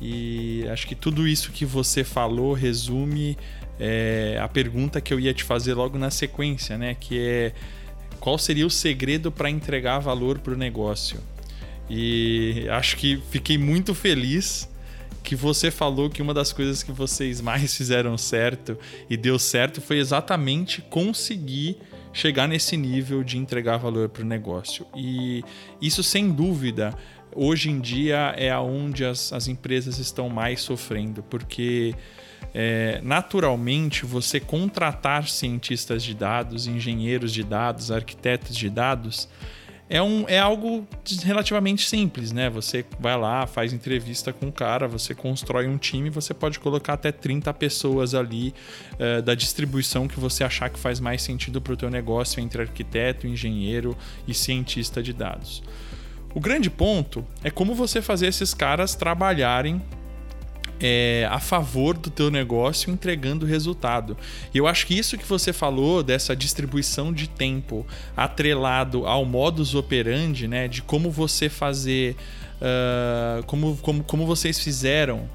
[0.00, 3.38] e acho que tudo isso que você falou resume
[3.78, 6.94] é, a pergunta que eu ia te fazer logo na sequência, né?
[6.98, 7.52] Que é
[8.20, 11.20] qual seria o segredo para entregar valor para o negócio?
[11.90, 14.68] E acho que fiquei muito feliz
[15.22, 19.80] que você falou que uma das coisas que vocês mais fizeram certo e deu certo
[19.80, 21.78] foi exatamente conseguir
[22.12, 24.86] chegar nesse nível de entregar valor para o negócio.
[24.94, 25.42] E
[25.80, 26.96] isso, sem dúvida,
[27.34, 31.94] hoje em dia é aonde as, as empresas estão mais sofrendo, porque
[32.54, 39.28] é, naturalmente você contratar cientistas de dados, engenheiros de dados, arquitetos de dados
[39.88, 40.86] é, um, é algo
[41.22, 42.48] relativamente simples, né?
[42.48, 46.94] Você vai lá, faz entrevista com o cara, você constrói um time, você pode colocar
[46.94, 48.54] até 30 pessoas ali
[48.94, 52.62] uh, da distribuição que você achar que faz mais sentido para o teu negócio entre
[52.62, 55.62] arquiteto, engenheiro e cientista de dados.
[56.34, 59.82] O grande ponto é como você fazer esses caras trabalharem
[60.80, 64.16] é, a favor do teu negócio entregando resultado.
[64.52, 69.74] E eu acho que isso que você falou dessa distribuição de tempo atrelado ao modus
[69.74, 72.16] operandi, né, de como você fazer,
[72.60, 75.28] uh, como, como, como vocês fizeram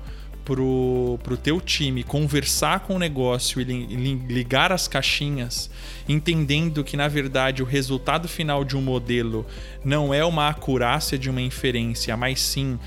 [0.50, 5.70] pro, pro teu time conversar com o negócio e ligar as caixinhas,
[6.08, 9.46] entendendo que na verdade o resultado final de um modelo
[9.86, 12.80] não é uma acurácia de uma inferência, mas sim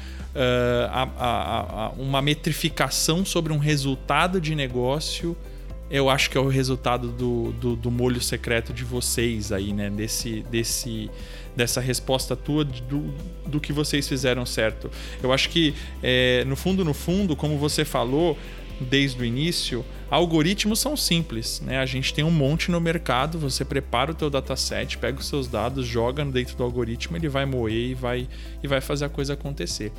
[0.91, 5.37] a, a, a, uma metrificação sobre um resultado de negócio,
[5.91, 9.91] eu acho que é o resultado do, do, do, molho secreto de vocês aí, né?
[9.91, 11.11] Desse, desse,
[11.55, 13.13] dessa resposta tua do,
[13.47, 14.91] do que vocês fizeram certo.
[15.23, 18.39] Eu acho que, é, no fundo, no fundo, como você falou
[18.81, 21.79] desde o início, Algoritmos são simples, né?
[21.79, 25.49] A gente tem um monte no mercado, você prepara o teu dataset, pega os seus
[25.49, 28.29] dados, joga dentro do algoritmo, ele vai moer e vai,
[28.63, 29.91] e vai fazer a coisa acontecer.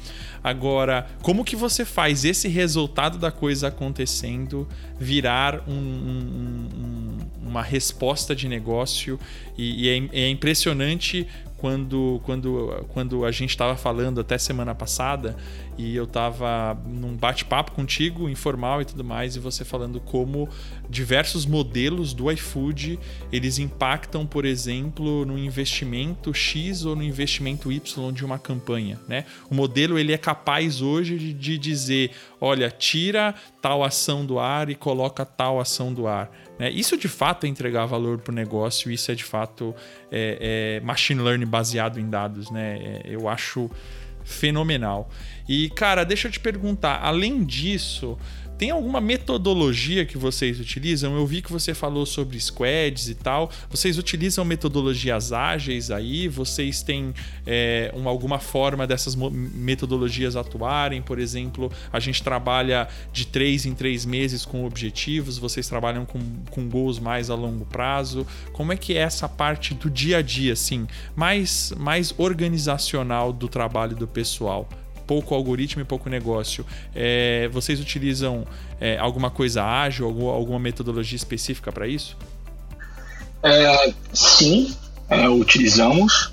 [0.43, 4.67] Agora, como que você faz esse resultado da coisa acontecendo
[4.99, 7.17] virar um, um, um,
[7.49, 9.19] uma resposta de negócio?
[9.57, 11.27] E, e é, é impressionante
[11.63, 15.37] quando, quando, quando a gente estava falando até semana passada
[15.77, 20.49] e eu estava num bate-papo contigo, informal e tudo mais, e você falando como
[20.89, 22.99] diversos modelos do iFood
[23.31, 28.99] eles impactam, por exemplo, no investimento X ou no investimento Y de uma campanha.
[29.07, 29.23] Né?
[29.49, 34.69] O modelo ele é capaz hoje de, de dizer, olha, tira tal ação do ar
[34.69, 36.29] e coloca tal ação do ar.
[36.63, 36.71] Né?
[36.71, 39.75] Isso de fato é entregar valor para o negócio, isso é de fato
[40.09, 42.49] é, é machine learning baseado em dados.
[42.49, 42.79] Né?
[42.81, 43.69] É, eu acho
[44.23, 45.09] fenomenal.
[45.47, 48.17] E, cara, deixa eu te perguntar, além disso,
[48.63, 51.17] tem alguma metodologia que vocês utilizam?
[51.17, 53.51] Eu vi que você falou sobre squads e tal.
[53.69, 56.29] Vocês utilizam metodologias ágeis aí?
[56.29, 57.13] Vocês têm
[57.45, 61.01] é, uma, alguma forma dessas metodologias atuarem?
[61.01, 66.21] Por exemplo, a gente trabalha de três em três meses com objetivos, vocês trabalham com,
[66.49, 68.25] com goals mais a longo prazo.
[68.53, 73.49] Como é que é essa parte do dia a dia, assim, mais, mais organizacional do
[73.49, 74.69] trabalho do pessoal?
[75.05, 76.65] Pouco algoritmo e pouco negócio.
[76.95, 78.45] É, vocês utilizam
[78.79, 82.17] é, alguma coisa ágil, alguma metodologia específica para isso?
[83.43, 84.73] É, sim,
[85.09, 86.31] é, utilizamos.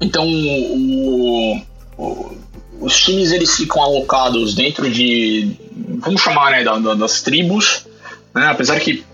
[0.00, 1.62] Então, o,
[1.96, 2.36] o,
[2.80, 5.56] os times eles ficam alocados dentro de,
[6.00, 7.86] vamos chamar né, da, da, das tribos,
[8.34, 8.46] né?
[8.46, 9.04] apesar que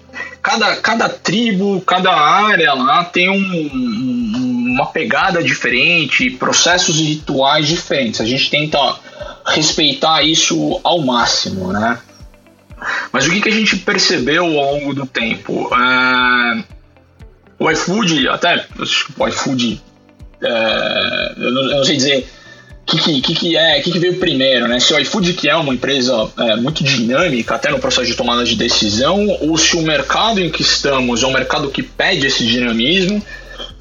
[0.42, 3.70] cada, cada tribo, cada área lá tem um,
[4.70, 8.20] uma pegada diferente, processos e rituais diferentes.
[8.20, 8.78] A gente tenta
[9.46, 11.98] respeitar isso ao máximo, né?
[13.12, 15.70] Mas o que, que a gente percebeu ao longo do tempo?
[15.74, 16.64] É,
[17.58, 18.66] o iFood, até
[19.16, 19.80] o iFood,
[20.42, 22.28] é, eu, não, eu não sei dizer
[22.84, 24.80] que, que, que, é, que, que veio primeiro, né?
[24.80, 28.44] Se o iFood que é uma empresa é, muito dinâmica, até no processo de tomada
[28.44, 32.44] de decisão, ou se o mercado em que estamos é um mercado que pede esse
[32.44, 33.22] dinamismo,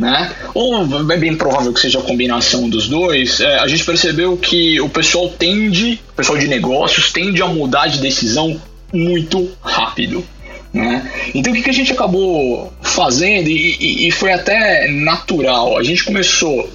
[0.01, 0.31] né?
[0.55, 3.39] Ou é bem provável que seja a combinação dos dois.
[3.39, 7.85] É, a gente percebeu que o pessoal tende, o pessoal de negócios tende a mudar
[7.85, 8.59] de decisão
[8.91, 10.25] muito rápido.
[10.73, 11.07] Né?
[11.35, 15.77] Então o que, que a gente acabou fazendo e, e, e foi até natural.
[15.77, 16.67] A gente começou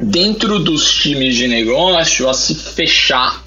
[0.00, 3.40] dentro dos times de negócio a se fechar,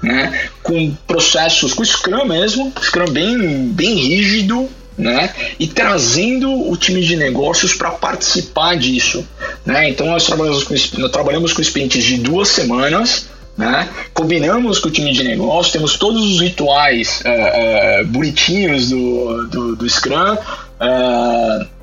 [0.00, 0.48] né?
[0.62, 5.34] Com processos, com Scrum mesmo, Scrum bem, bem rígido, né?
[5.58, 9.26] E trazendo o time de negócios para participar disso,
[9.64, 9.88] né?
[9.88, 13.26] Então nós trabalhamos com, nós trabalhamos com experientes de duas semanas,
[13.56, 13.88] né?
[14.12, 19.88] Combinamos com o time de negócio, temos todos os rituais uh, bonitinhos do, do, do
[19.88, 20.34] Scrum.
[20.34, 21.73] Uh,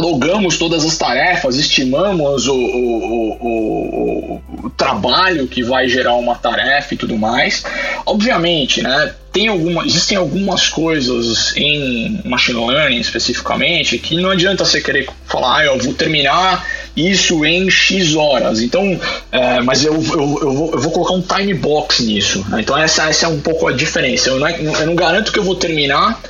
[0.00, 6.94] logamos todas as tarefas, estimamos o, o, o, o, trabalho que vai gerar uma tarefa
[6.94, 7.62] e tudo mais.
[8.06, 14.80] Obviamente, né, tem alguma, existem algumas coisas em machine learning especificamente que não adianta você
[14.80, 18.60] querer falar, ah, eu vou terminar isso em X horas.
[18.60, 18.98] Então,
[19.30, 22.44] é, mas eu, eu, eu, vou, eu vou colocar um time box nisso.
[22.48, 22.60] Né?
[22.60, 24.30] Então, essa, essa é um pouco a diferença.
[24.30, 26.20] Eu não, é, eu não garanto que eu vou terminar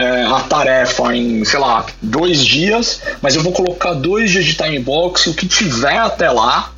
[0.00, 4.54] é, a tarefa em, sei lá, dois dias, mas eu vou colocar dois dias de
[4.54, 6.72] time box o que tiver até lá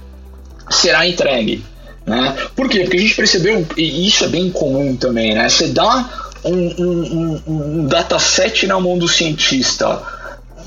[0.68, 1.64] será entregue.
[2.04, 2.36] Né?
[2.56, 2.80] Por quê?
[2.80, 5.48] Porque a gente percebeu, e isso é bem comum também, né?
[5.48, 10.02] Você dá um, um, um, um dataset na mão do cientista,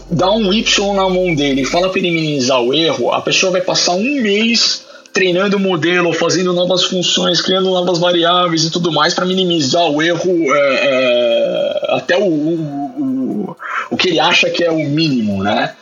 [0.10, 3.62] dá um Y na mão dele, fala para ele minimizar o erro, a pessoa vai
[3.62, 4.85] passar um mês
[5.16, 10.02] treinando o modelo, fazendo novas funções, criando novas variáveis e tudo mais para minimizar o
[10.02, 13.58] erro é, é, até o, o, o,
[13.92, 15.74] o que ele acha que é o mínimo, né?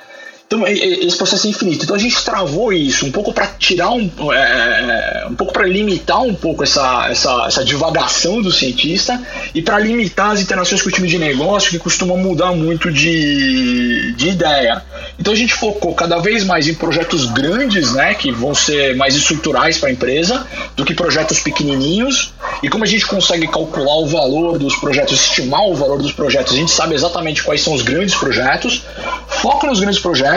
[0.45, 1.83] Então, esse processo é infinito.
[1.83, 5.65] Então, a gente travou isso um pouco para tirar um, é, é, um pouco para
[5.65, 9.19] limitar um pouco essa, essa, essa divagação do cientista
[9.55, 14.13] e para limitar as interações com o time de negócio que costuma mudar muito de,
[14.13, 14.83] de ideia.
[15.17, 19.15] Então, a gente focou cada vez mais em projetos grandes, né, que vão ser mais
[19.15, 22.33] estruturais para a empresa, do que projetos pequenininhos.
[22.61, 26.53] E como a gente consegue calcular o valor dos projetos, estimar o valor dos projetos,
[26.53, 28.83] a gente sabe exatamente quais são os grandes projetos,
[29.27, 30.32] foca nos grandes projetos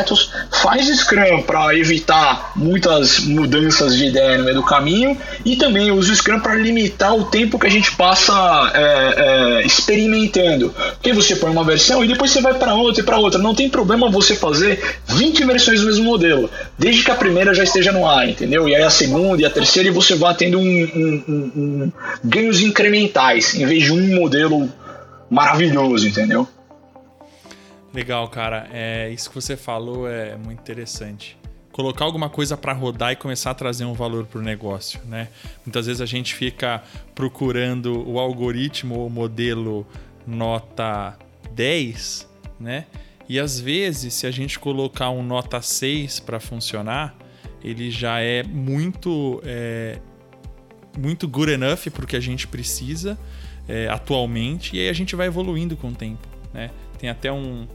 [0.63, 6.13] faz Scrum para evitar muitas mudanças de ideia no meio do caminho e também usa
[6.13, 8.33] o Scrum para limitar o tempo que a gente passa
[8.75, 10.75] é, é, experimentando.
[10.95, 13.41] Porque você põe uma versão e depois você vai para outra e para outra.
[13.41, 17.65] Não tem problema você fazer 20 versões do mesmo modelo, desde que a primeira já
[17.65, 18.69] esteja no ar, entendeu?
[18.69, 21.93] E aí a segunda e a terceira e você vai tendo um, um, um, um
[22.25, 24.69] ganhos incrementais em vez de um modelo
[25.31, 26.49] maravilhoso, entendeu?
[27.97, 28.69] Legal, cara.
[28.75, 31.35] É, isso que você falou é muito interessante.
[31.73, 35.29] Colocar alguma coisa para rodar e começar a trazer um valor para o negócio, né?
[35.65, 36.83] Muitas vezes a gente fica
[37.15, 39.87] procurando o algoritmo, o modelo
[40.27, 41.19] nota
[41.53, 42.29] 10,
[42.61, 42.85] né?
[43.27, 47.17] E às vezes, se a gente colocar um nota 6 para funcionar,
[47.65, 50.01] ele já é muito, é,
[50.99, 53.19] muito good enough para o que a gente precisa
[53.67, 56.29] é, atualmente, e aí a gente vai evoluindo com o tempo.
[56.53, 56.71] Né?
[56.99, 57.67] Tem até um,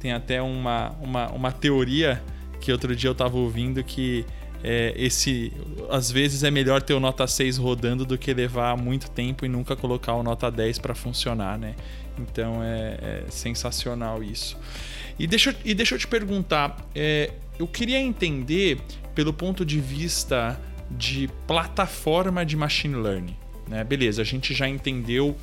[0.00, 2.20] tem até uma, uma, uma teoria
[2.60, 4.24] que outro dia eu estava ouvindo que
[4.62, 5.52] é, esse
[5.88, 9.48] às vezes é melhor ter o nota 6 rodando do que levar muito tempo e
[9.48, 11.74] nunca colocar o nota 10 para funcionar, né?
[12.18, 14.58] Então é, é, sensacional isso.
[15.18, 18.80] E deixa, e deixa eu te perguntar, é, eu queria entender
[19.14, 20.58] pelo ponto de vista
[20.90, 23.36] de plataforma de machine learning.
[23.68, 23.84] Né?
[23.84, 25.36] Beleza, a gente já entendeu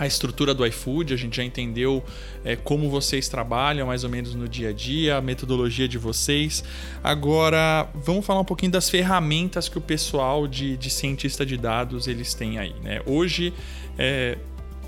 [0.00, 2.02] a estrutura do iFood, a gente já entendeu
[2.42, 6.64] é, como vocês trabalham mais ou menos no dia a dia, a metodologia de vocês.
[7.04, 12.08] Agora, vamos falar um pouquinho das ferramentas que o pessoal de, de cientista de dados
[12.08, 12.72] eles têm aí.
[12.82, 13.02] Né?
[13.04, 13.52] Hoje,
[13.98, 14.38] é,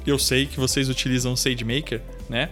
[0.07, 2.49] eu sei que vocês utilizam SageMaker, né?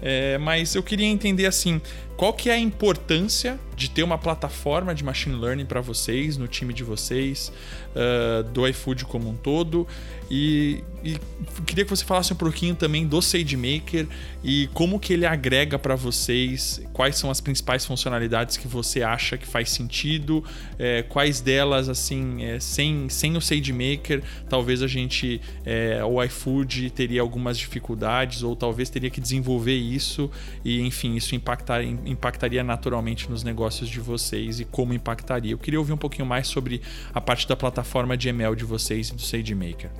[0.00, 1.80] É, mas eu queria entender assim,
[2.16, 6.46] qual que é a importância de ter uma plataforma de machine learning para vocês, no
[6.46, 7.52] time de vocês,
[7.94, 9.86] uh, do iFood como um todo,
[10.30, 11.18] e, e,
[11.66, 14.06] queria que você falasse um pouquinho também do SageMaker
[14.42, 19.36] e como que ele agrega para vocês, quais são as principais funcionalidades que você acha
[19.36, 20.42] que faz sentido,
[20.78, 26.90] é, quais delas, assim, é, sem, sem o SageMaker, talvez a gente, é, o iFood
[26.90, 30.30] teria algumas dificuldades ou talvez teria que desenvolver isso
[30.64, 35.52] e, enfim, isso impactar, impactaria naturalmente nos negócios de vocês e como impactaria.
[35.52, 36.80] Eu queria ouvir um pouquinho mais sobre
[37.12, 39.90] a parte da plataforma de ML de vocês e do SageMaker.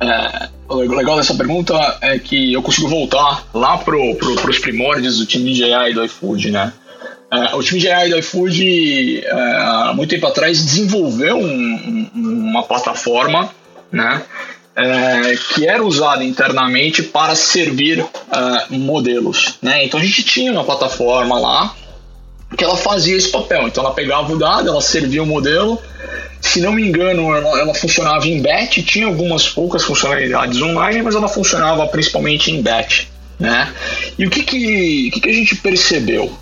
[0.00, 5.18] É, o legal dessa pergunta é que eu consigo voltar lá pro, pro, pros primórdios
[5.18, 6.72] do time de AI do iFood, né?
[7.30, 12.50] É, o time de AI do iFood, é, há muito tempo atrás, desenvolveu um, um,
[12.50, 13.50] uma plataforma,
[13.90, 14.22] né?
[14.74, 19.84] É, que era usada internamente para servir é, modelos, né?
[19.84, 21.74] Então a gente tinha uma plataforma lá
[22.56, 23.68] que ela fazia esse papel.
[23.68, 25.78] Então ela pegava o dado, ela servia o modelo
[26.42, 31.14] se não me engano, ela, ela, funcionava em batch, tinha algumas poucas funcionalidades online, mas
[31.14, 33.06] ela funcionava principalmente em batch.
[33.38, 33.72] Né?
[34.18, 36.36] E o que, que, que, que a gente percebeu?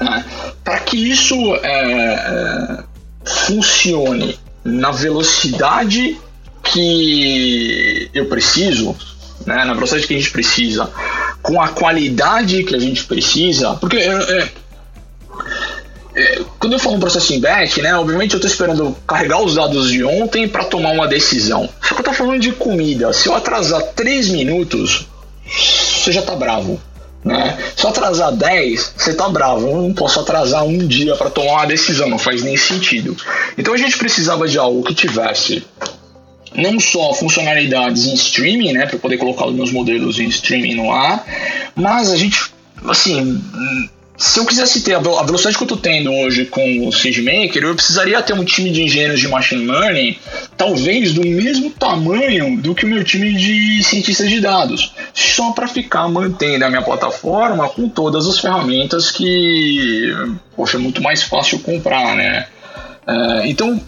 [0.00, 0.24] Né?
[0.64, 2.84] Para que isso é, é,
[3.24, 6.18] funcione na velocidade
[6.72, 8.96] que eu preciso,
[9.46, 10.90] né, na velocidade que a gente precisa,
[11.42, 14.48] com a qualidade que a gente precisa, porque é, é,
[16.14, 19.54] é, quando eu falo um processo em batch, né, obviamente eu estou esperando carregar os
[19.54, 21.68] dados de ontem para tomar uma decisão.
[21.80, 23.12] Só que eu estou falando de comida.
[23.12, 25.06] Se eu atrasar 3 minutos,
[25.46, 26.80] você já está bravo.
[27.24, 27.58] Né?
[27.76, 29.68] Se eu atrasar 10, você está bravo.
[29.68, 33.16] Eu não posso atrasar um dia para tomar uma decisão, não faz nem sentido.
[33.56, 35.64] Então a gente precisava de algo que tivesse
[36.58, 40.90] não só funcionalidades em streaming, né, para poder colocar os meus modelos em streaming no
[40.92, 41.24] ar,
[41.76, 42.36] mas a gente,
[42.84, 43.40] assim,
[44.16, 47.76] se eu quisesse ter a velocidade que eu estou tendo hoje com o SageMaker, eu
[47.76, 50.18] precisaria ter um time de engenheiros de machine learning,
[50.56, 55.68] talvez do mesmo tamanho do que o meu time de cientistas de dados, só para
[55.68, 60.12] ficar mantendo a minha plataforma com todas as ferramentas que,
[60.56, 62.48] poxa, é muito mais fácil comprar, né?
[63.06, 63.80] Uh, então,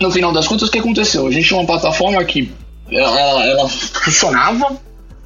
[0.00, 1.26] no final das contas, o que aconteceu?
[1.26, 2.52] A gente tinha uma plataforma que
[2.90, 4.76] ela, ela funcionava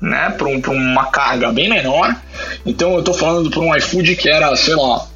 [0.00, 2.14] né, para um, uma carga bem menor.
[2.64, 5.06] Então eu estou falando para um iFood que era, sei lá,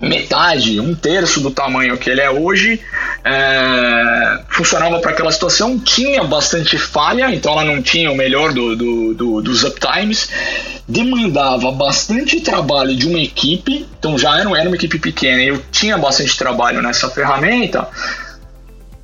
[0.00, 2.80] metade, um terço do tamanho que ele é hoje,
[3.24, 8.76] é, funcionava para aquela situação, tinha bastante falha, então ela não tinha o melhor do,
[8.76, 10.28] do, do, dos uptimes,
[10.86, 15.96] demandava bastante trabalho de uma equipe, então já era, era uma equipe pequena, eu tinha
[15.96, 17.88] bastante trabalho nessa ferramenta,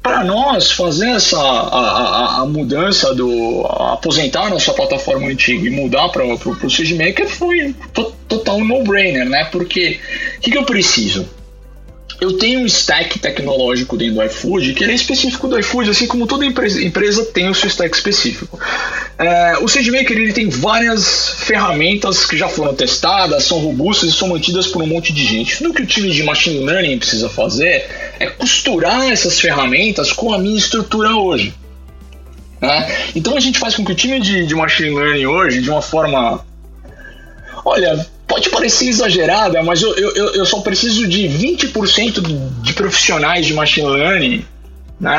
[0.02, 6.08] para nós fazer essa a, a, a, mudança do aposentar nossa plataforma antiga e mudar
[6.08, 7.74] para o SageMaker foi
[8.26, 9.44] total no-brainer, né?
[9.44, 10.00] Porque
[10.38, 11.28] o que, que eu preciso?
[12.20, 16.06] Eu tenho um stack tecnológico dentro do iFood que ele é específico do iFood, assim
[16.06, 18.60] como toda empresa, empresa tem o seu stack específico.
[19.18, 24.28] É, o SageMaker ele tem várias ferramentas que já foram testadas, são robustas e são
[24.28, 25.58] mantidas por um monte de gente.
[25.58, 27.86] Tudo que o time de machine learning precisa fazer
[28.18, 31.54] é costurar essas ferramentas com a minha estrutura hoje.
[32.60, 32.96] Né?
[33.16, 35.80] Então a gente faz com que o time de, de machine learning hoje, de uma
[35.80, 36.44] forma.
[37.64, 38.06] Olha,
[38.40, 43.86] Pode parecer exagerada, mas eu, eu, eu só preciso de 20% de profissionais de machine
[43.86, 44.46] learning.
[44.98, 45.12] Né?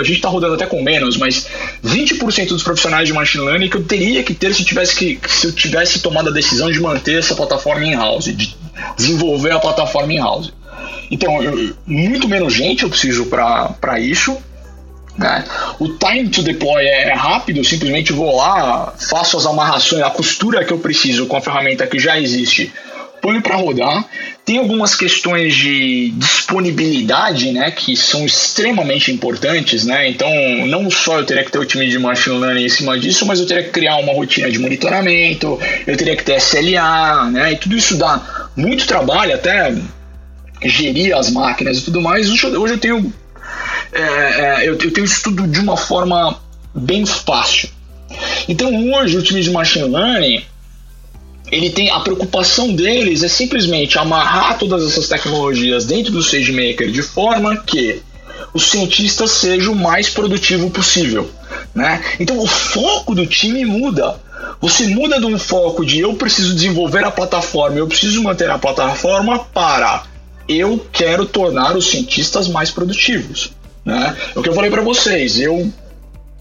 [0.00, 1.46] A gente está rodando até com menos, mas
[1.84, 5.46] 20% dos profissionais de machine learning que eu teria que ter se tivesse, que, se
[5.46, 8.56] eu tivesse tomado a decisão de manter essa plataforma in-house, de
[8.96, 10.52] desenvolver a plataforma in-house.
[11.08, 14.36] Então, eu, muito menos gente eu preciso para isso.
[15.16, 15.44] Né?
[15.78, 20.64] O time to deploy é rápido, eu simplesmente vou lá, faço as amarrações, a costura
[20.64, 22.72] que eu preciso com a ferramenta que já existe,
[23.22, 24.04] ponho para rodar.
[24.44, 30.08] Tem algumas questões de disponibilidade, né, que são extremamente importantes, né?
[30.08, 30.30] Então,
[30.66, 33.40] não só eu teria que ter o time de machine learning em cima disso, mas
[33.40, 37.52] eu teria que criar uma rotina de monitoramento, eu teria que ter SLA, né?
[37.54, 39.74] E tudo isso dá muito trabalho, até
[40.62, 42.30] gerir as máquinas e tudo mais.
[42.30, 43.12] Hoje eu tenho
[43.96, 46.40] é, é, eu, eu tenho isso tudo de uma forma
[46.74, 47.68] bem fácil.
[48.48, 50.44] Então hoje o time de machine learning
[51.50, 57.02] ele tem a preocupação deles é simplesmente amarrar todas essas tecnologias dentro do SageMaker de
[57.02, 58.02] forma que
[58.52, 61.30] o cientista seja o mais produtivo possível,
[61.74, 62.02] né?
[62.18, 64.18] Então o foco do time muda.
[64.60, 68.58] Você muda de um foco de eu preciso desenvolver a plataforma, eu preciso manter a
[68.58, 70.04] plataforma para
[70.48, 73.52] eu quero tornar os cientistas mais produtivos.
[73.86, 74.16] Né?
[74.34, 75.72] É o que eu falei para vocês, eu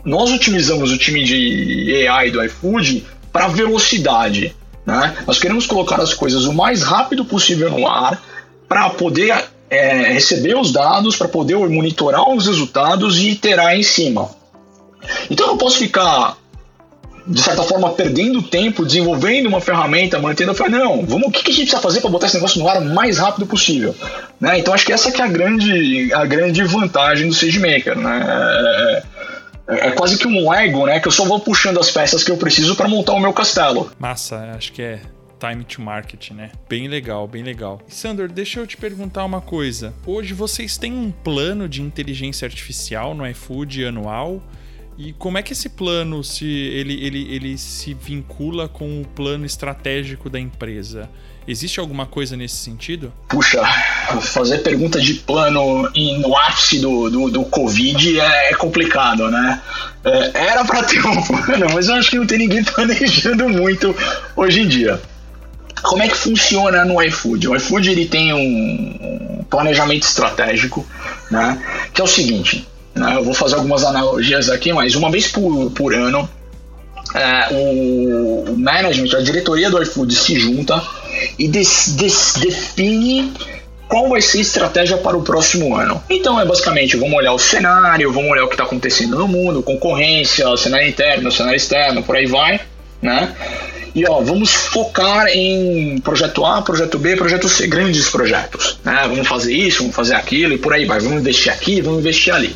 [0.04, 4.56] nós utilizamos o time de AI do iFood para velocidade.
[4.86, 5.16] Né?
[5.26, 8.22] Nós queremos colocar as coisas o mais rápido possível no ar
[8.68, 14.30] para poder é, receber os dados, para poder monitorar os resultados e iterar em cima.
[15.30, 16.38] Então eu não posso ficar
[17.28, 20.52] de certa forma, perdendo tempo, desenvolvendo uma ferramenta, mantendo.
[20.52, 22.70] Eu falei, não, vamos, o que a gente precisa fazer para botar esse negócio no
[22.70, 23.96] ar o mais rápido possível?
[24.40, 24.60] Né?
[24.60, 27.98] Então, acho que essa que é a grande, a grande vantagem do SageMaker.
[27.98, 28.26] Né?
[28.28, 29.04] É,
[29.68, 31.00] é, é quase que um Lego, né?
[31.00, 33.92] Que eu só vou puxando as peças que eu preciso para montar o meu castelo.
[33.98, 35.00] Massa, acho que é
[35.40, 36.52] time to market, né?
[36.70, 37.82] Bem legal, bem legal.
[37.88, 39.94] Sandor, deixa eu te perguntar uma coisa.
[40.06, 44.42] Hoje vocês têm um plano de inteligência artificial no iFood anual?
[44.98, 49.46] E como é que esse plano se ele, ele, ele se vincula com o plano
[49.46, 51.10] estratégico da empresa?
[51.48, 53.14] Existe alguma coisa nesse sentido?
[53.28, 53.62] Puxa,
[54.22, 59.62] fazer pergunta de plano no ápice do, do, do Covid é, é complicado, né?
[60.04, 63.96] É, era para ter um plano, mas eu acho que não tem ninguém planejando muito
[64.36, 65.00] hoje em dia.
[65.84, 67.50] Como é que funciona no iFood?
[67.50, 70.84] O iFood ele tem um planejamento estratégico,
[71.30, 71.62] né?
[71.94, 72.66] Que é o seguinte?
[72.96, 76.30] Eu vou fazer algumas analogias aqui, mas uma vez por, por ano,
[77.14, 80.82] é, o, o management, a diretoria do iFood se junta
[81.38, 83.34] e des, des, define
[83.88, 86.02] qual vai ser a estratégia para o próximo ano.
[86.10, 89.62] Então é basicamente, vamos olhar o cenário, vamos olhar o que está acontecendo no mundo,
[89.62, 92.60] concorrência, cenário interno, cenário externo, por aí vai,
[93.02, 93.36] né?
[93.96, 98.78] E ó, vamos focar em projeto A, projeto B, projeto C, grandes projetos.
[98.84, 99.06] Né?
[99.08, 101.00] Vamos fazer isso, vamos fazer aquilo e por aí vai.
[101.00, 102.54] Vamos investir aqui, vamos investir ali.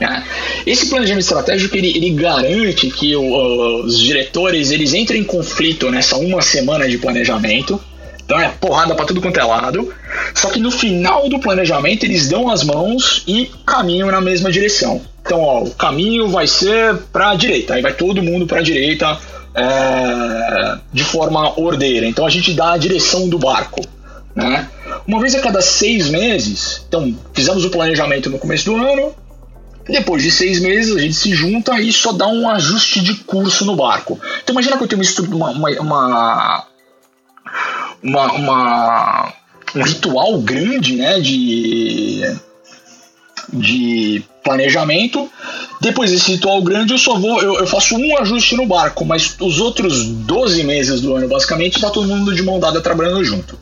[0.00, 0.22] Né?
[0.64, 6.16] Esse planejamento estratégico ele, ele garante que o, os diretores eles entrem em conflito nessa
[6.16, 7.80] uma semana de planejamento.
[8.24, 9.92] Então é porrada para tudo quanto é lado.
[10.32, 15.02] Só que no final do planejamento eles dão as mãos e caminham na mesma direção.
[15.22, 18.62] Então, ó, o caminho vai ser para a direita, aí vai todo mundo para a
[18.62, 19.18] direita
[19.56, 22.06] é, de forma ordeira.
[22.06, 23.80] Então a gente dá a direção do barco.
[24.34, 24.68] Né?
[25.06, 29.14] Uma vez a cada seis meses, então fizemos o planejamento no começo do ano,
[29.88, 33.64] depois de seis meses a gente se junta e só dá um ajuste de curso
[33.64, 34.20] no barco.
[34.42, 35.02] Então imagina que eu tenho
[35.32, 36.66] uma, uma,
[38.02, 39.32] uma, uma,
[39.74, 42.36] um ritual grande né, de,
[43.52, 45.28] de planejamento.
[45.80, 49.36] Depois desse ritual grande, eu só vou, eu, eu, faço um ajuste no barco, mas
[49.40, 53.58] os outros 12 meses do ano, basicamente, está todo mundo de mão dada trabalhando junto.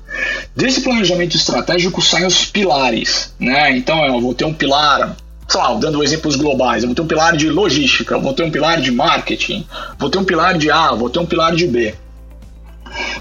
[0.55, 3.77] Desse planejamento estratégico saem os pilares, né?
[3.77, 5.17] Então eu vou ter um pilar
[5.47, 8.51] sei lá, dando exemplos globais, eu vou ter um pilar de logística, vou ter um
[8.51, 9.67] pilar de marketing,
[9.99, 11.95] vou ter um pilar de A, vou ter um pilar de B.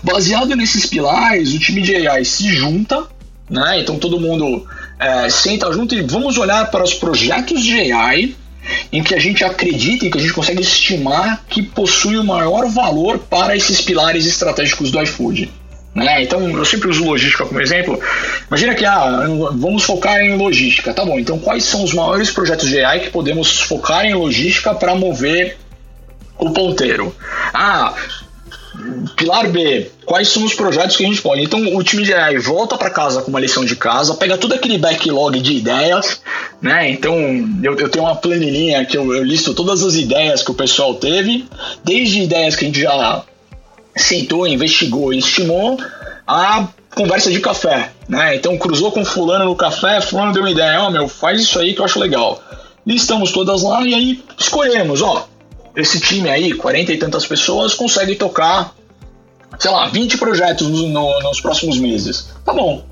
[0.01, 3.03] Baseado nesses pilares, o time de AI se junta,
[3.49, 3.82] né?
[3.82, 4.66] Então todo mundo
[5.03, 8.35] é, senta junto e vamos olhar para os projetos de AI
[8.91, 12.69] em que a gente acredita, em que a gente consegue estimar que possui o maior
[12.69, 15.51] valor para esses pilares estratégicos do iFood.
[15.93, 16.23] Né?
[16.23, 17.99] Então, eu sempre uso logística como exemplo.
[18.47, 20.93] Imagina que ah, vamos focar em logística.
[20.93, 24.73] Tá bom, então quais são os maiores projetos de AI que podemos focar em logística
[24.73, 25.57] para mover
[26.39, 27.15] o ponteiro?
[27.53, 27.93] Ah,
[29.15, 31.41] pilar B, quais são os projetos que a gente pode?
[31.41, 34.53] Então, o time de AI volta para casa com uma lição de casa, pega todo
[34.53, 36.21] aquele backlog de ideias,
[36.61, 36.89] né?
[36.89, 37.15] Então,
[37.61, 40.95] eu, eu tenho uma planilhinha que eu, eu listo todas as ideias que o pessoal
[40.95, 41.45] teve,
[41.84, 43.24] desde ideias que a gente já
[43.95, 45.78] sentou, investigou e estimou
[46.28, 48.36] a conversa de café, né?
[48.36, 51.59] Então cruzou com fulano no café, fulano deu uma ideia, ó, oh, meu, faz isso
[51.59, 52.41] aí que eu acho legal.
[52.86, 55.28] Listamos todas lá e aí escolhemos, ó,
[55.76, 58.76] esse time aí, 40 e tantas pessoas, consegue tocar,
[59.59, 62.30] sei lá, 20 projetos no, no, nos próximos meses.
[62.45, 62.86] Tá bom,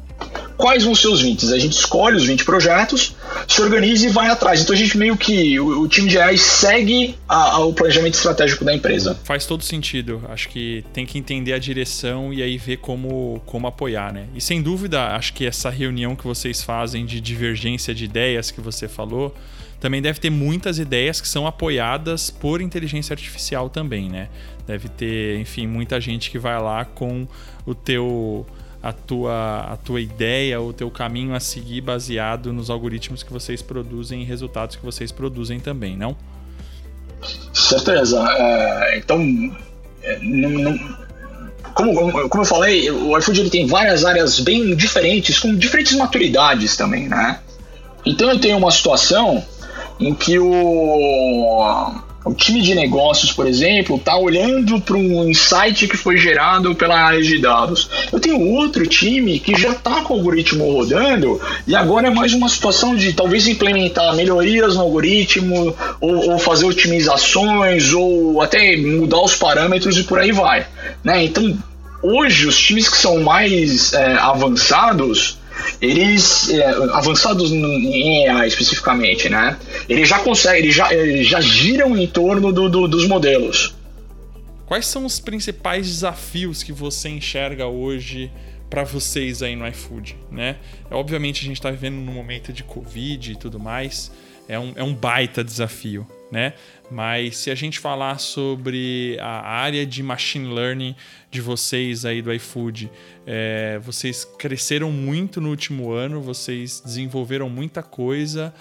[0.57, 1.53] quais vão ser os 20?
[1.53, 3.15] A gente escolhe os 20 projetos,
[3.47, 4.61] se organiza e vai atrás.
[4.61, 8.13] Então a gente meio que, o, o time de AI segue a, a, o planejamento
[8.13, 9.19] estratégico da empresa.
[9.23, 10.23] Faz todo sentido.
[10.29, 14.25] Acho que tem que entender a direção e aí ver como, como apoiar, né?
[14.35, 18.61] E sem dúvida, acho que essa reunião que vocês fazem de divergência de ideias que
[18.61, 19.35] você falou,
[19.81, 24.29] também deve ter muitas ideias que são apoiadas por inteligência artificial também, né?
[24.67, 27.27] Deve ter, enfim, muita gente que vai lá com
[27.65, 28.45] o teu
[28.81, 33.61] a tua, a tua ideia, o teu caminho a seguir baseado nos algoritmos que vocês
[33.61, 36.15] produzem e resultados que vocês produzem também, não?
[37.53, 38.23] Certeza.
[38.37, 39.19] É, então,
[40.03, 40.97] é, não, não,
[41.73, 46.75] como, como eu falei, o iFood ele tem várias áreas bem diferentes, com diferentes maturidades
[46.75, 47.39] também, né?
[48.05, 49.45] Então eu tenho uma situação
[50.01, 55.97] em que o o time de negócios, por exemplo, está olhando para um insight que
[55.97, 57.89] foi gerado pela área de dados.
[58.11, 62.33] Eu tenho outro time que já está com o algoritmo rodando e agora é mais
[62.33, 69.21] uma situação de talvez implementar melhorias no algoritmo ou, ou fazer otimizações ou até mudar
[69.21, 70.67] os parâmetros e por aí vai.
[71.03, 71.23] Né?
[71.23, 71.57] Então,
[72.03, 75.40] hoje, os times que são mais é, avançados
[75.81, 79.57] eles é, avançados em AI especificamente, né?
[79.87, 83.75] Eles já conseguem, eles já, eles já giram em torno do, do, dos modelos.
[84.65, 88.31] Quais são os principais desafios que você enxerga hoje
[88.69, 90.55] para vocês aí no iFood, né?
[90.89, 94.09] Obviamente a gente está vivendo num momento de Covid e tudo mais,
[94.47, 96.53] é um, é um baita desafio, né?
[96.89, 100.95] Mas se a gente falar sobre a área de machine learning
[101.29, 102.91] de vocês aí do iFood,
[103.25, 108.53] é, vocês cresceram muito no último ano, vocês desenvolveram muita coisa.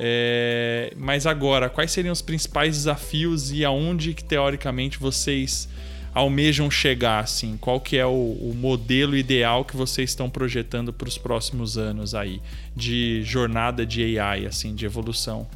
[0.00, 5.68] É, mas agora, quais seriam os principais desafios e aonde que teoricamente vocês
[6.14, 7.24] almejam chegar?
[7.24, 11.76] Assim, qual que é o, o modelo ideal que vocês estão projetando para os próximos
[11.76, 12.40] anos aí
[12.74, 15.46] de jornada de AI, assim, de evolução?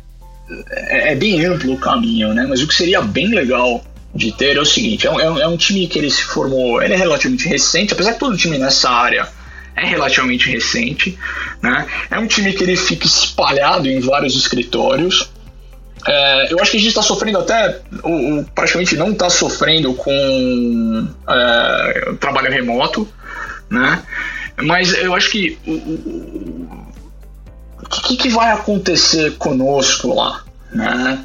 [0.71, 2.47] é, é, bem amplo o caminho, né?
[2.49, 3.85] Mas o que seria bem legal
[4.15, 6.83] de ter é o seguinte: é um, é um, é time que ele se formou,
[6.83, 9.29] ele é relativamente recente, apesar que todo time nessa área
[9.77, 11.17] é relativamente recente,
[11.63, 11.87] né?
[12.11, 15.31] É um time que ele fica espalhado em vários escritórios.
[16.09, 21.07] É, eu acho que a gente está sofrendo até, ou, praticamente não está sofrendo com
[21.29, 23.07] é, trabalho remoto,
[23.69, 24.03] né?
[24.57, 26.87] Mas eu acho que o, o,
[27.83, 30.45] o que, que vai acontecer conosco lá?
[30.73, 31.25] Né?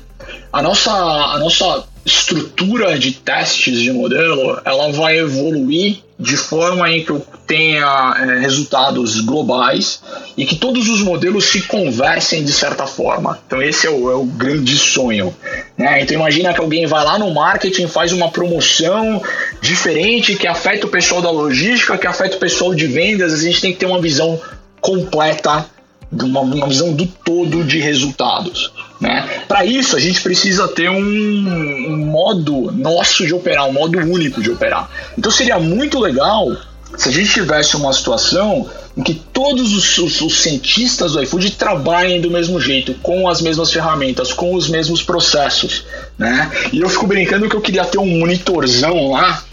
[0.52, 7.04] A, nossa, a nossa estrutura de testes de modelo ela vai evoluir de forma em
[7.04, 10.02] que eu tenha é, resultados globais
[10.38, 13.38] e que todos os modelos se conversem de certa forma.
[13.46, 15.36] Então esse é o, é o grande sonho.
[15.78, 16.02] Né?
[16.02, 19.22] Então imagina que alguém vai lá no marketing, faz uma promoção
[19.62, 23.34] diferente que afeta o pessoal da logística, que afeta o pessoal de vendas.
[23.34, 24.40] A gente tem que ter uma visão
[24.80, 25.66] completa
[26.22, 28.72] uma, uma visão do todo de resultados.
[29.00, 29.44] Né?
[29.48, 34.42] Para isso, a gente precisa ter um, um, modo nosso de operar, um modo único
[34.42, 34.90] de operar.
[35.18, 36.56] Então seria muito legal
[36.96, 41.52] se a gente tivesse uma situação em que todos os, os, os, cientistas do iFood
[41.52, 45.84] trabalhem do mesmo jeito, com as mesmas ferramentas, com os mesmos processos.
[46.18, 46.52] Né?
[46.72, 49.44] E eu fico brincando que eu queria ter um monitorzão lá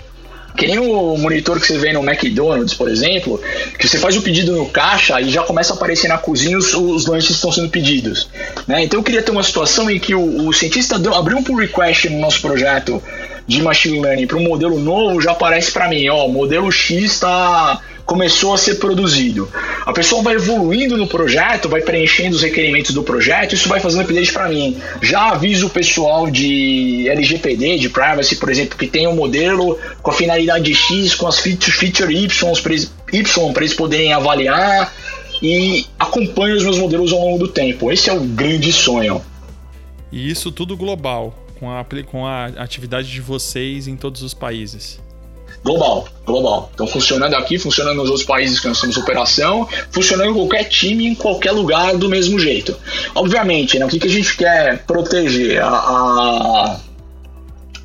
[0.57, 3.40] que nem o monitor que você vê no McDonald's, por exemplo,
[3.78, 6.74] que você faz o pedido no caixa e já começa a aparecer na cozinha os,
[6.74, 8.28] os lanches estão sendo pedidos.
[8.66, 8.84] Né?
[8.84, 11.57] Então eu queria ter uma situação em que o, o cientista deu, abriu um pull
[11.57, 13.03] request no nosso projeto
[13.46, 17.80] de machine learning para um modelo novo, já aparece para mim, ó, modelo X está
[18.11, 19.48] começou a ser produzido.
[19.86, 24.02] A pessoa vai evoluindo no projeto, vai preenchendo os requerimentos do projeto, isso vai fazendo
[24.02, 24.76] update para mim.
[25.00, 30.11] Já aviso o pessoal de LGPD, de privacy, por exemplo, que tem um modelo com
[30.11, 34.92] a finalidade X, com as feature Y para eles poderem avaliar
[35.40, 37.92] e acompanho os meus modelos ao longo do tempo.
[37.92, 39.22] Esse é o grande sonho.
[40.11, 44.98] E isso tudo global, com a, com a atividade de vocês em todos os países
[45.64, 46.70] global, global.
[46.74, 51.06] Então funcionando aqui, funcionando nos outros países que nós temos operação, funcionando em qualquer time,
[51.06, 52.76] em qualquer lugar do mesmo jeito.
[53.14, 55.62] Obviamente, né, o que, que a gente quer proteger?
[55.62, 56.80] A, a,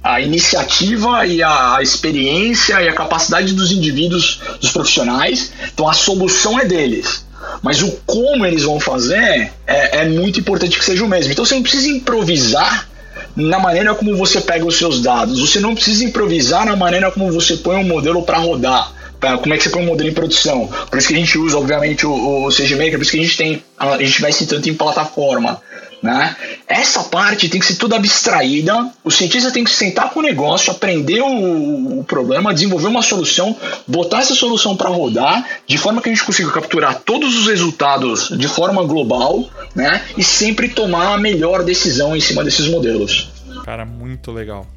[0.06, 5.52] a iniciativa e a, experiência e a capacidade dos indivíduos, dos profissionais.
[5.74, 7.26] Então a solução é deles.
[7.62, 11.32] Mas o como eles vão fazer é, é muito importante que seja o mesmo.
[11.32, 12.88] Então você não precisa improvisar
[13.36, 15.40] na maneira como você pega os seus dados.
[15.40, 18.94] Você não precisa improvisar na maneira como você põe um modelo para rodar.
[19.42, 20.68] Como é que você põe um modelo em produção?
[20.90, 23.38] Por isso que a gente usa, obviamente, o, o SageMaker, por isso que a gente
[23.38, 25.60] tem, a gente vai tanto em plataforma.
[26.06, 26.36] Né?
[26.68, 28.94] Essa parte tem que ser toda abstraída.
[29.04, 33.58] O cientista tem que sentar com o negócio, aprender o, o problema, desenvolver uma solução,
[33.88, 38.30] botar essa solução para rodar, de forma que a gente consiga capturar todos os resultados
[38.38, 40.06] de forma global, né?
[40.16, 43.32] E sempre tomar a melhor decisão em cima desses modelos.
[43.64, 44.68] Cara, muito legal,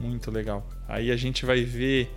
[0.00, 0.66] muito legal.
[0.88, 2.10] Aí a gente vai ver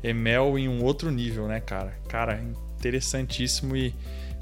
[0.00, 1.92] Emel em um outro nível, né, cara?
[2.08, 2.40] Cara,
[2.78, 3.92] interessantíssimo e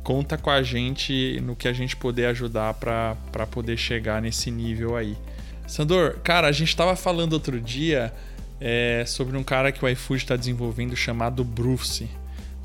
[0.02, 4.96] conta com a gente no que a gente puder ajudar para poder chegar nesse nível
[4.96, 5.16] aí.
[5.66, 8.12] Sandor, cara, a gente estava falando outro dia
[8.60, 12.08] é, sobre um cara que o iFood está desenvolvendo chamado Bruce,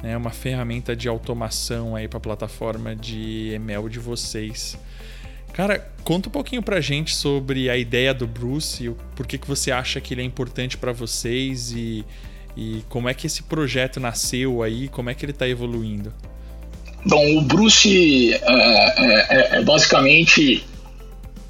[0.02, 4.78] né, uma ferramenta de automação aí para a plataforma de ML de vocês.
[5.54, 9.72] Cara, conta um pouquinho pra gente sobre a ideia do Bruce, por que, que você
[9.72, 12.04] acha que ele é importante para vocês e,
[12.58, 16.12] e como é que esse projeto nasceu aí, como é que ele está evoluindo.
[17.06, 20.66] Bom, o Bruce é, é, é, é basicamente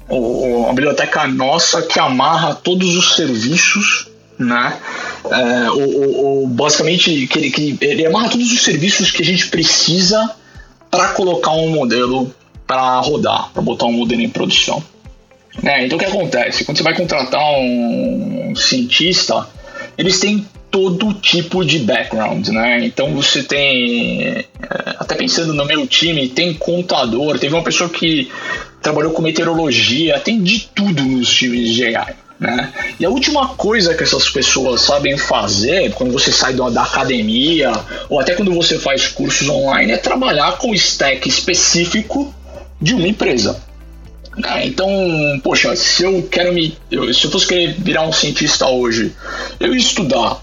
[0.08, 4.76] uma biblioteca nossa que amarra todos os serviços, né?
[5.24, 9.48] É, o, o, basicamente, que ele, que ele amarra todos os serviços que a gente
[9.48, 10.30] precisa
[10.90, 12.32] para colocar um modelo
[12.66, 14.82] para rodar, para botar um modelo em produção.
[15.62, 15.86] Né?
[15.86, 16.64] Então, o que acontece?
[16.64, 19.48] Quando você vai contratar um cientista,
[19.96, 22.84] eles têm todo tipo de background, né?
[22.84, 24.44] Então você tem, é,
[24.98, 28.30] até pensando no meu time, tem contador, teve uma pessoa que
[28.82, 32.14] trabalhou com meteorologia, tem de tudo nos times de AI.
[32.38, 32.70] Né?
[33.00, 37.72] E a última coisa que essas pessoas sabem fazer quando você sai da academia
[38.10, 42.34] ou até quando você faz cursos online é trabalhar com stack específico
[42.80, 43.58] de uma empresa.
[44.36, 44.66] Né?
[44.66, 44.88] Então,
[45.42, 46.76] poxa, se eu quero me.
[46.90, 49.12] se eu fosse querer virar um cientista hoje,
[49.58, 50.42] eu ia estudar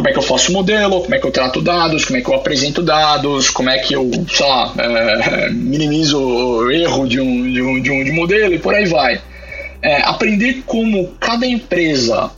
[0.00, 2.22] como é que eu faço o modelo, como é que eu trato dados, como é
[2.22, 7.20] que eu apresento dados, como é que eu, sei lá, é, minimizo o erro de
[7.20, 9.20] um, de, um, de um de modelo e por aí vai.
[9.82, 12.30] É, aprender como cada empresa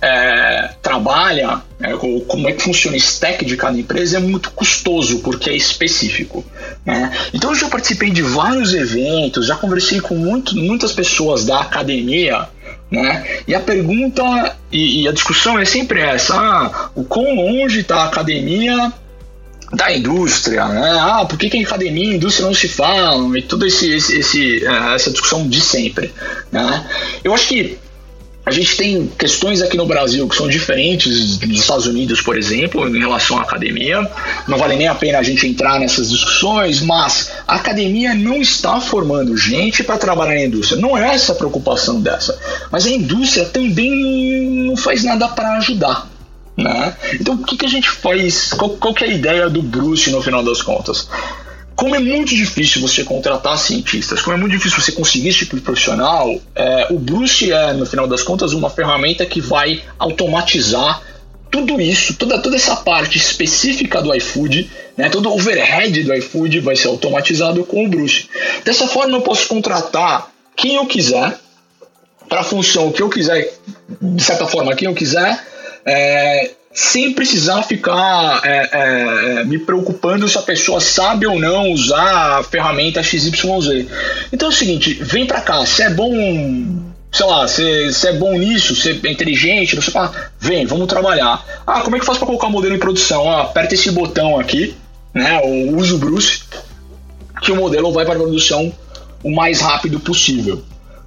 [0.00, 1.92] é, trabalha, é,
[2.26, 6.42] como é que funciona o stack de cada empresa é muito custoso, porque é específico.
[6.86, 7.12] Né?
[7.34, 12.48] Então eu já participei de vários eventos, já conversei com muito, muitas pessoas da academia
[12.92, 13.24] né?
[13.48, 14.22] E a pergunta
[14.70, 18.92] e, e, a discussão é sempre essa: ah, o quão longe está a academia
[19.72, 20.98] da indústria, né?
[21.00, 23.34] Ah, por que, que academia e indústria não se falam?
[23.34, 26.12] E toda esse, esse, esse, é, essa discussão de sempre.
[26.52, 26.86] Né?
[27.24, 27.78] Eu acho que
[28.44, 32.88] a gente tem questões aqui no Brasil que são diferentes dos Estados Unidos, por exemplo,
[32.88, 34.08] em relação à academia.
[34.48, 38.80] Não vale nem a pena a gente entrar nessas discussões, mas a academia não está
[38.80, 40.80] formando gente para trabalhar na indústria.
[40.80, 42.36] Não é essa a preocupação dessa.
[42.70, 46.10] Mas a indústria também não faz nada para ajudar.
[46.56, 46.96] Né?
[47.14, 48.52] Então, o que, que a gente faz?
[48.52, 51.08] Qual, qual é a ideia do Bruce no final das contas?
[51.74, 55.56] Como é muito difícil você contratar cientistas, como é muito difícil você conseguir esse tipo
[55.56, 61.02] de profissional, é, o Bruce é, no final das contas, uma ferramenta que vai automatizar
[61.50, 66.60] tudo isso, toda, toda essa parte específica do iFood, né, todo o overhead do iFood
[66.60, 68.28] vai ser automatizado com o Bruce.
[68.64, 71.38] Dessa forma, eu posso contratar quem eu quiser,
[72.28, 73.52] para a função que eu quiser,
[74.00, 75.38] de certa forma, quem eu quiser,
[75.84, 81.70] é, sem precisar ficar é, é, é, me preocupando se a pessoa sabe ou não
[81.70, 83.86] usar a ferramenta XYZ.
[84.32, 86.12] Então é o seguinte, vem para cá, se é bom,
[87.12, 91.44] sei lá, se, se é bom nisso, se é inteligente, você fala, vem, vamos trabalhar.
[91.66, 93.28] Ah, como é que faz para colocar o modelo em produção?
[93.28, 94.74] Ah, aperta esse botão aqui,
[95.12, 96.44] né, ou usa o Bruce,
[97.42, 98.72] que o modelo vai para produção
[99.22, 100.64] o mais rápido possível.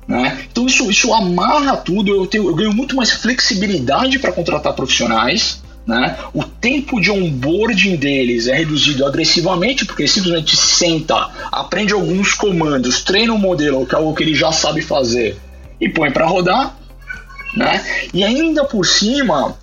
[0.07, 0.45] Né?
[0.51, 5.63] Então isso, isso amarra tudo, eu, tenho, eu ganho muito mais flexibilidade para contratar profissionais.
[5.85, 6.17] Né?
[6.33, 13.33] O tempo de onboarding deles é reduzido agressivamente, porque simplesmente senta, aprende alguns comandos, treina
[13.33, 15.37] um modelo, que é algo que ele já sabe fazer,
[15.79, 16.75] e põe para rodar.
[17.55, 17.83] Né?
[18.13, 19.55] E ainda por cima,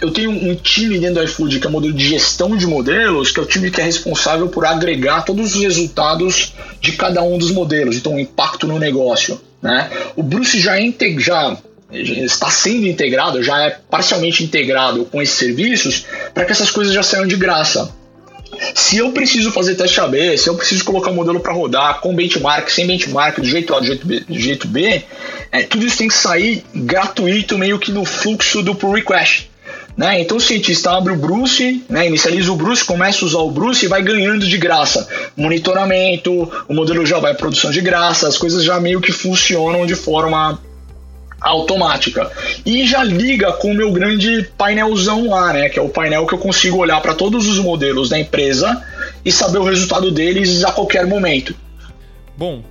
[0.00, 3.30] eu tenho um time dentro do iFood que é o modelo de gestão de modelos,
[3.30, 7.38] que é o time que é responsável por agregar todos os resultados de cada um
[7.38, 9.40] dos modelos, então o impacto no negócio.
[9.62, 9.90] Né?
[10.16, 11.56] O Bruce já, é já
[11.92, 17.02] está sendo integrado, já é parcialmente integrado com esses serviços para que essas coisas já
[17.02, 17.92] saiam de graça.
[18.74, 22.00] Se eu preciso fazer teste AB, se eu preciso colocar o um modelo para rodar
[22.00, 25.04] com benchmark, sem benchmark, do jeito A, do jeito B, do jeito B
[25.52, 29.50] é, tudo isso tem que sair gratuito, meio que no fluxo do pull request.
[29.96, 30.20] Né?
[30.20, 32.06] Então o cientista abre o Bruce, né?
[32.06, 35.06] inicializa o Bruce, começa a usar o Bruce e vai ganhando de graça.
[35.36, 39.94] Monitoramento, o modelo já vai produção de graça, as coisas já meio que funcionam de
[39.94, 40.58] forma
[41.40, 42.30] automática.
[42.64, 45.68] E já liga com o meu grande painelzão lá, né?
[45.68, 48.84] Que é o painel que eu consigo olhar para todos os modelos da empresa
[49.24, 51.54] e saber o resultado deles a qualquer momento.
[52.36, 52.62] Bom,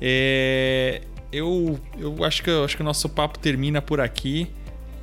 [0.00, 1.00] é...
[1.32, 4.48] eu, eu acho que eu acho que o nosso papo termina por aqui.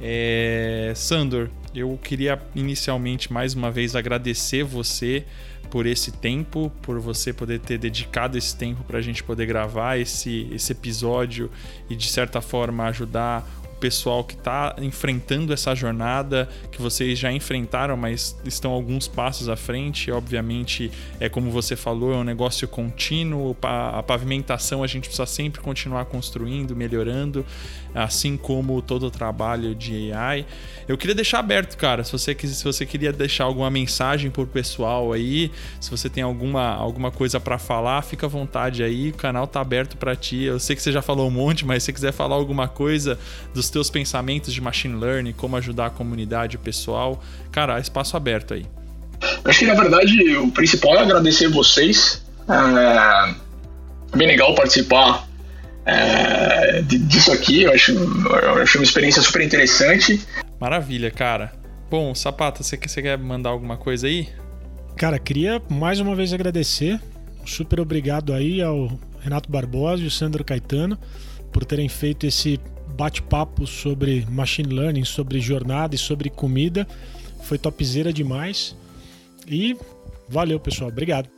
[0.02, 0.93] É...
[0.96, 5.26] Sandor, eu queria inicialmente mais uma vez agradecer você
[5.70, 9.98] por esse tempo, por você poder ter dedicado esse tempo para a gente poder gravar
[9.98, 11.52] esse, esse episódio
[11.89, 13.46] e de certa forma ajudar
[13.80, 19.55] pessoal que está enfrentando essa jornada que vocês já enfrentaram, mas estão alguns passos à
[19.55, 20.11] frente.
[20.11, 23.55] Obviamente, é como você falou, é um negócio contínuo.
[23.61, 27.45] A pavimentação a gente precisa sempre continuar construindo, melhorando,
[27.93, 30.45] assim como todo o trabalho de AI.
[30.88, 34.47] Eu queria deixar aberto, cara, se você, se você queria deixar alguma mensagem para o
[34.47, 39.09] pessoal aí, se você tem alguma, alguma coisa para falar, fica à vontade aí.
[39.09, 40.43] O canal tá aberto para ti.
[40.43, 43.17] Eu sei que você já falou um monte, mas se você quiser falar alguma coisa
[43.53, 47.21] dos teus pensamentos de machine learning, como ajudar a comunidade, o pessoal.
[47.51, 48.65] Cara, espaço aberto aí.
[49.43, 52.23] Acho que na verdade o principal é agradecer vocês.
[52.47, 55.28] É bem legal participar
[55.86, 57.63] é, disso aqui.
[57.63, 60.26] Eu acho, eu acho uma experiência super interessante.
[60.57, 61.51] Maravilha, cara.
[61.91, 64.30] Bom, Sapata, você quer, você quer mandar alguma coisa aí?
[64.95, 66.97] Cara, queria mais uma vez agradecer.
[67.45, 70.97] Super obrigado aí ao Renato Barbosa e o Sandro Caetano
[71.51, 72.57] por terem feito esse
[72.96, 76.88] bate-papo sobre machine learning, sobre jornada e sobre comida.
[77.43, 78.76] Foi topzera demais.
[79.48, 79.78] E
[80.28, 80.89] valeu, pessoal.
[80.89, 81.30] Obrigado.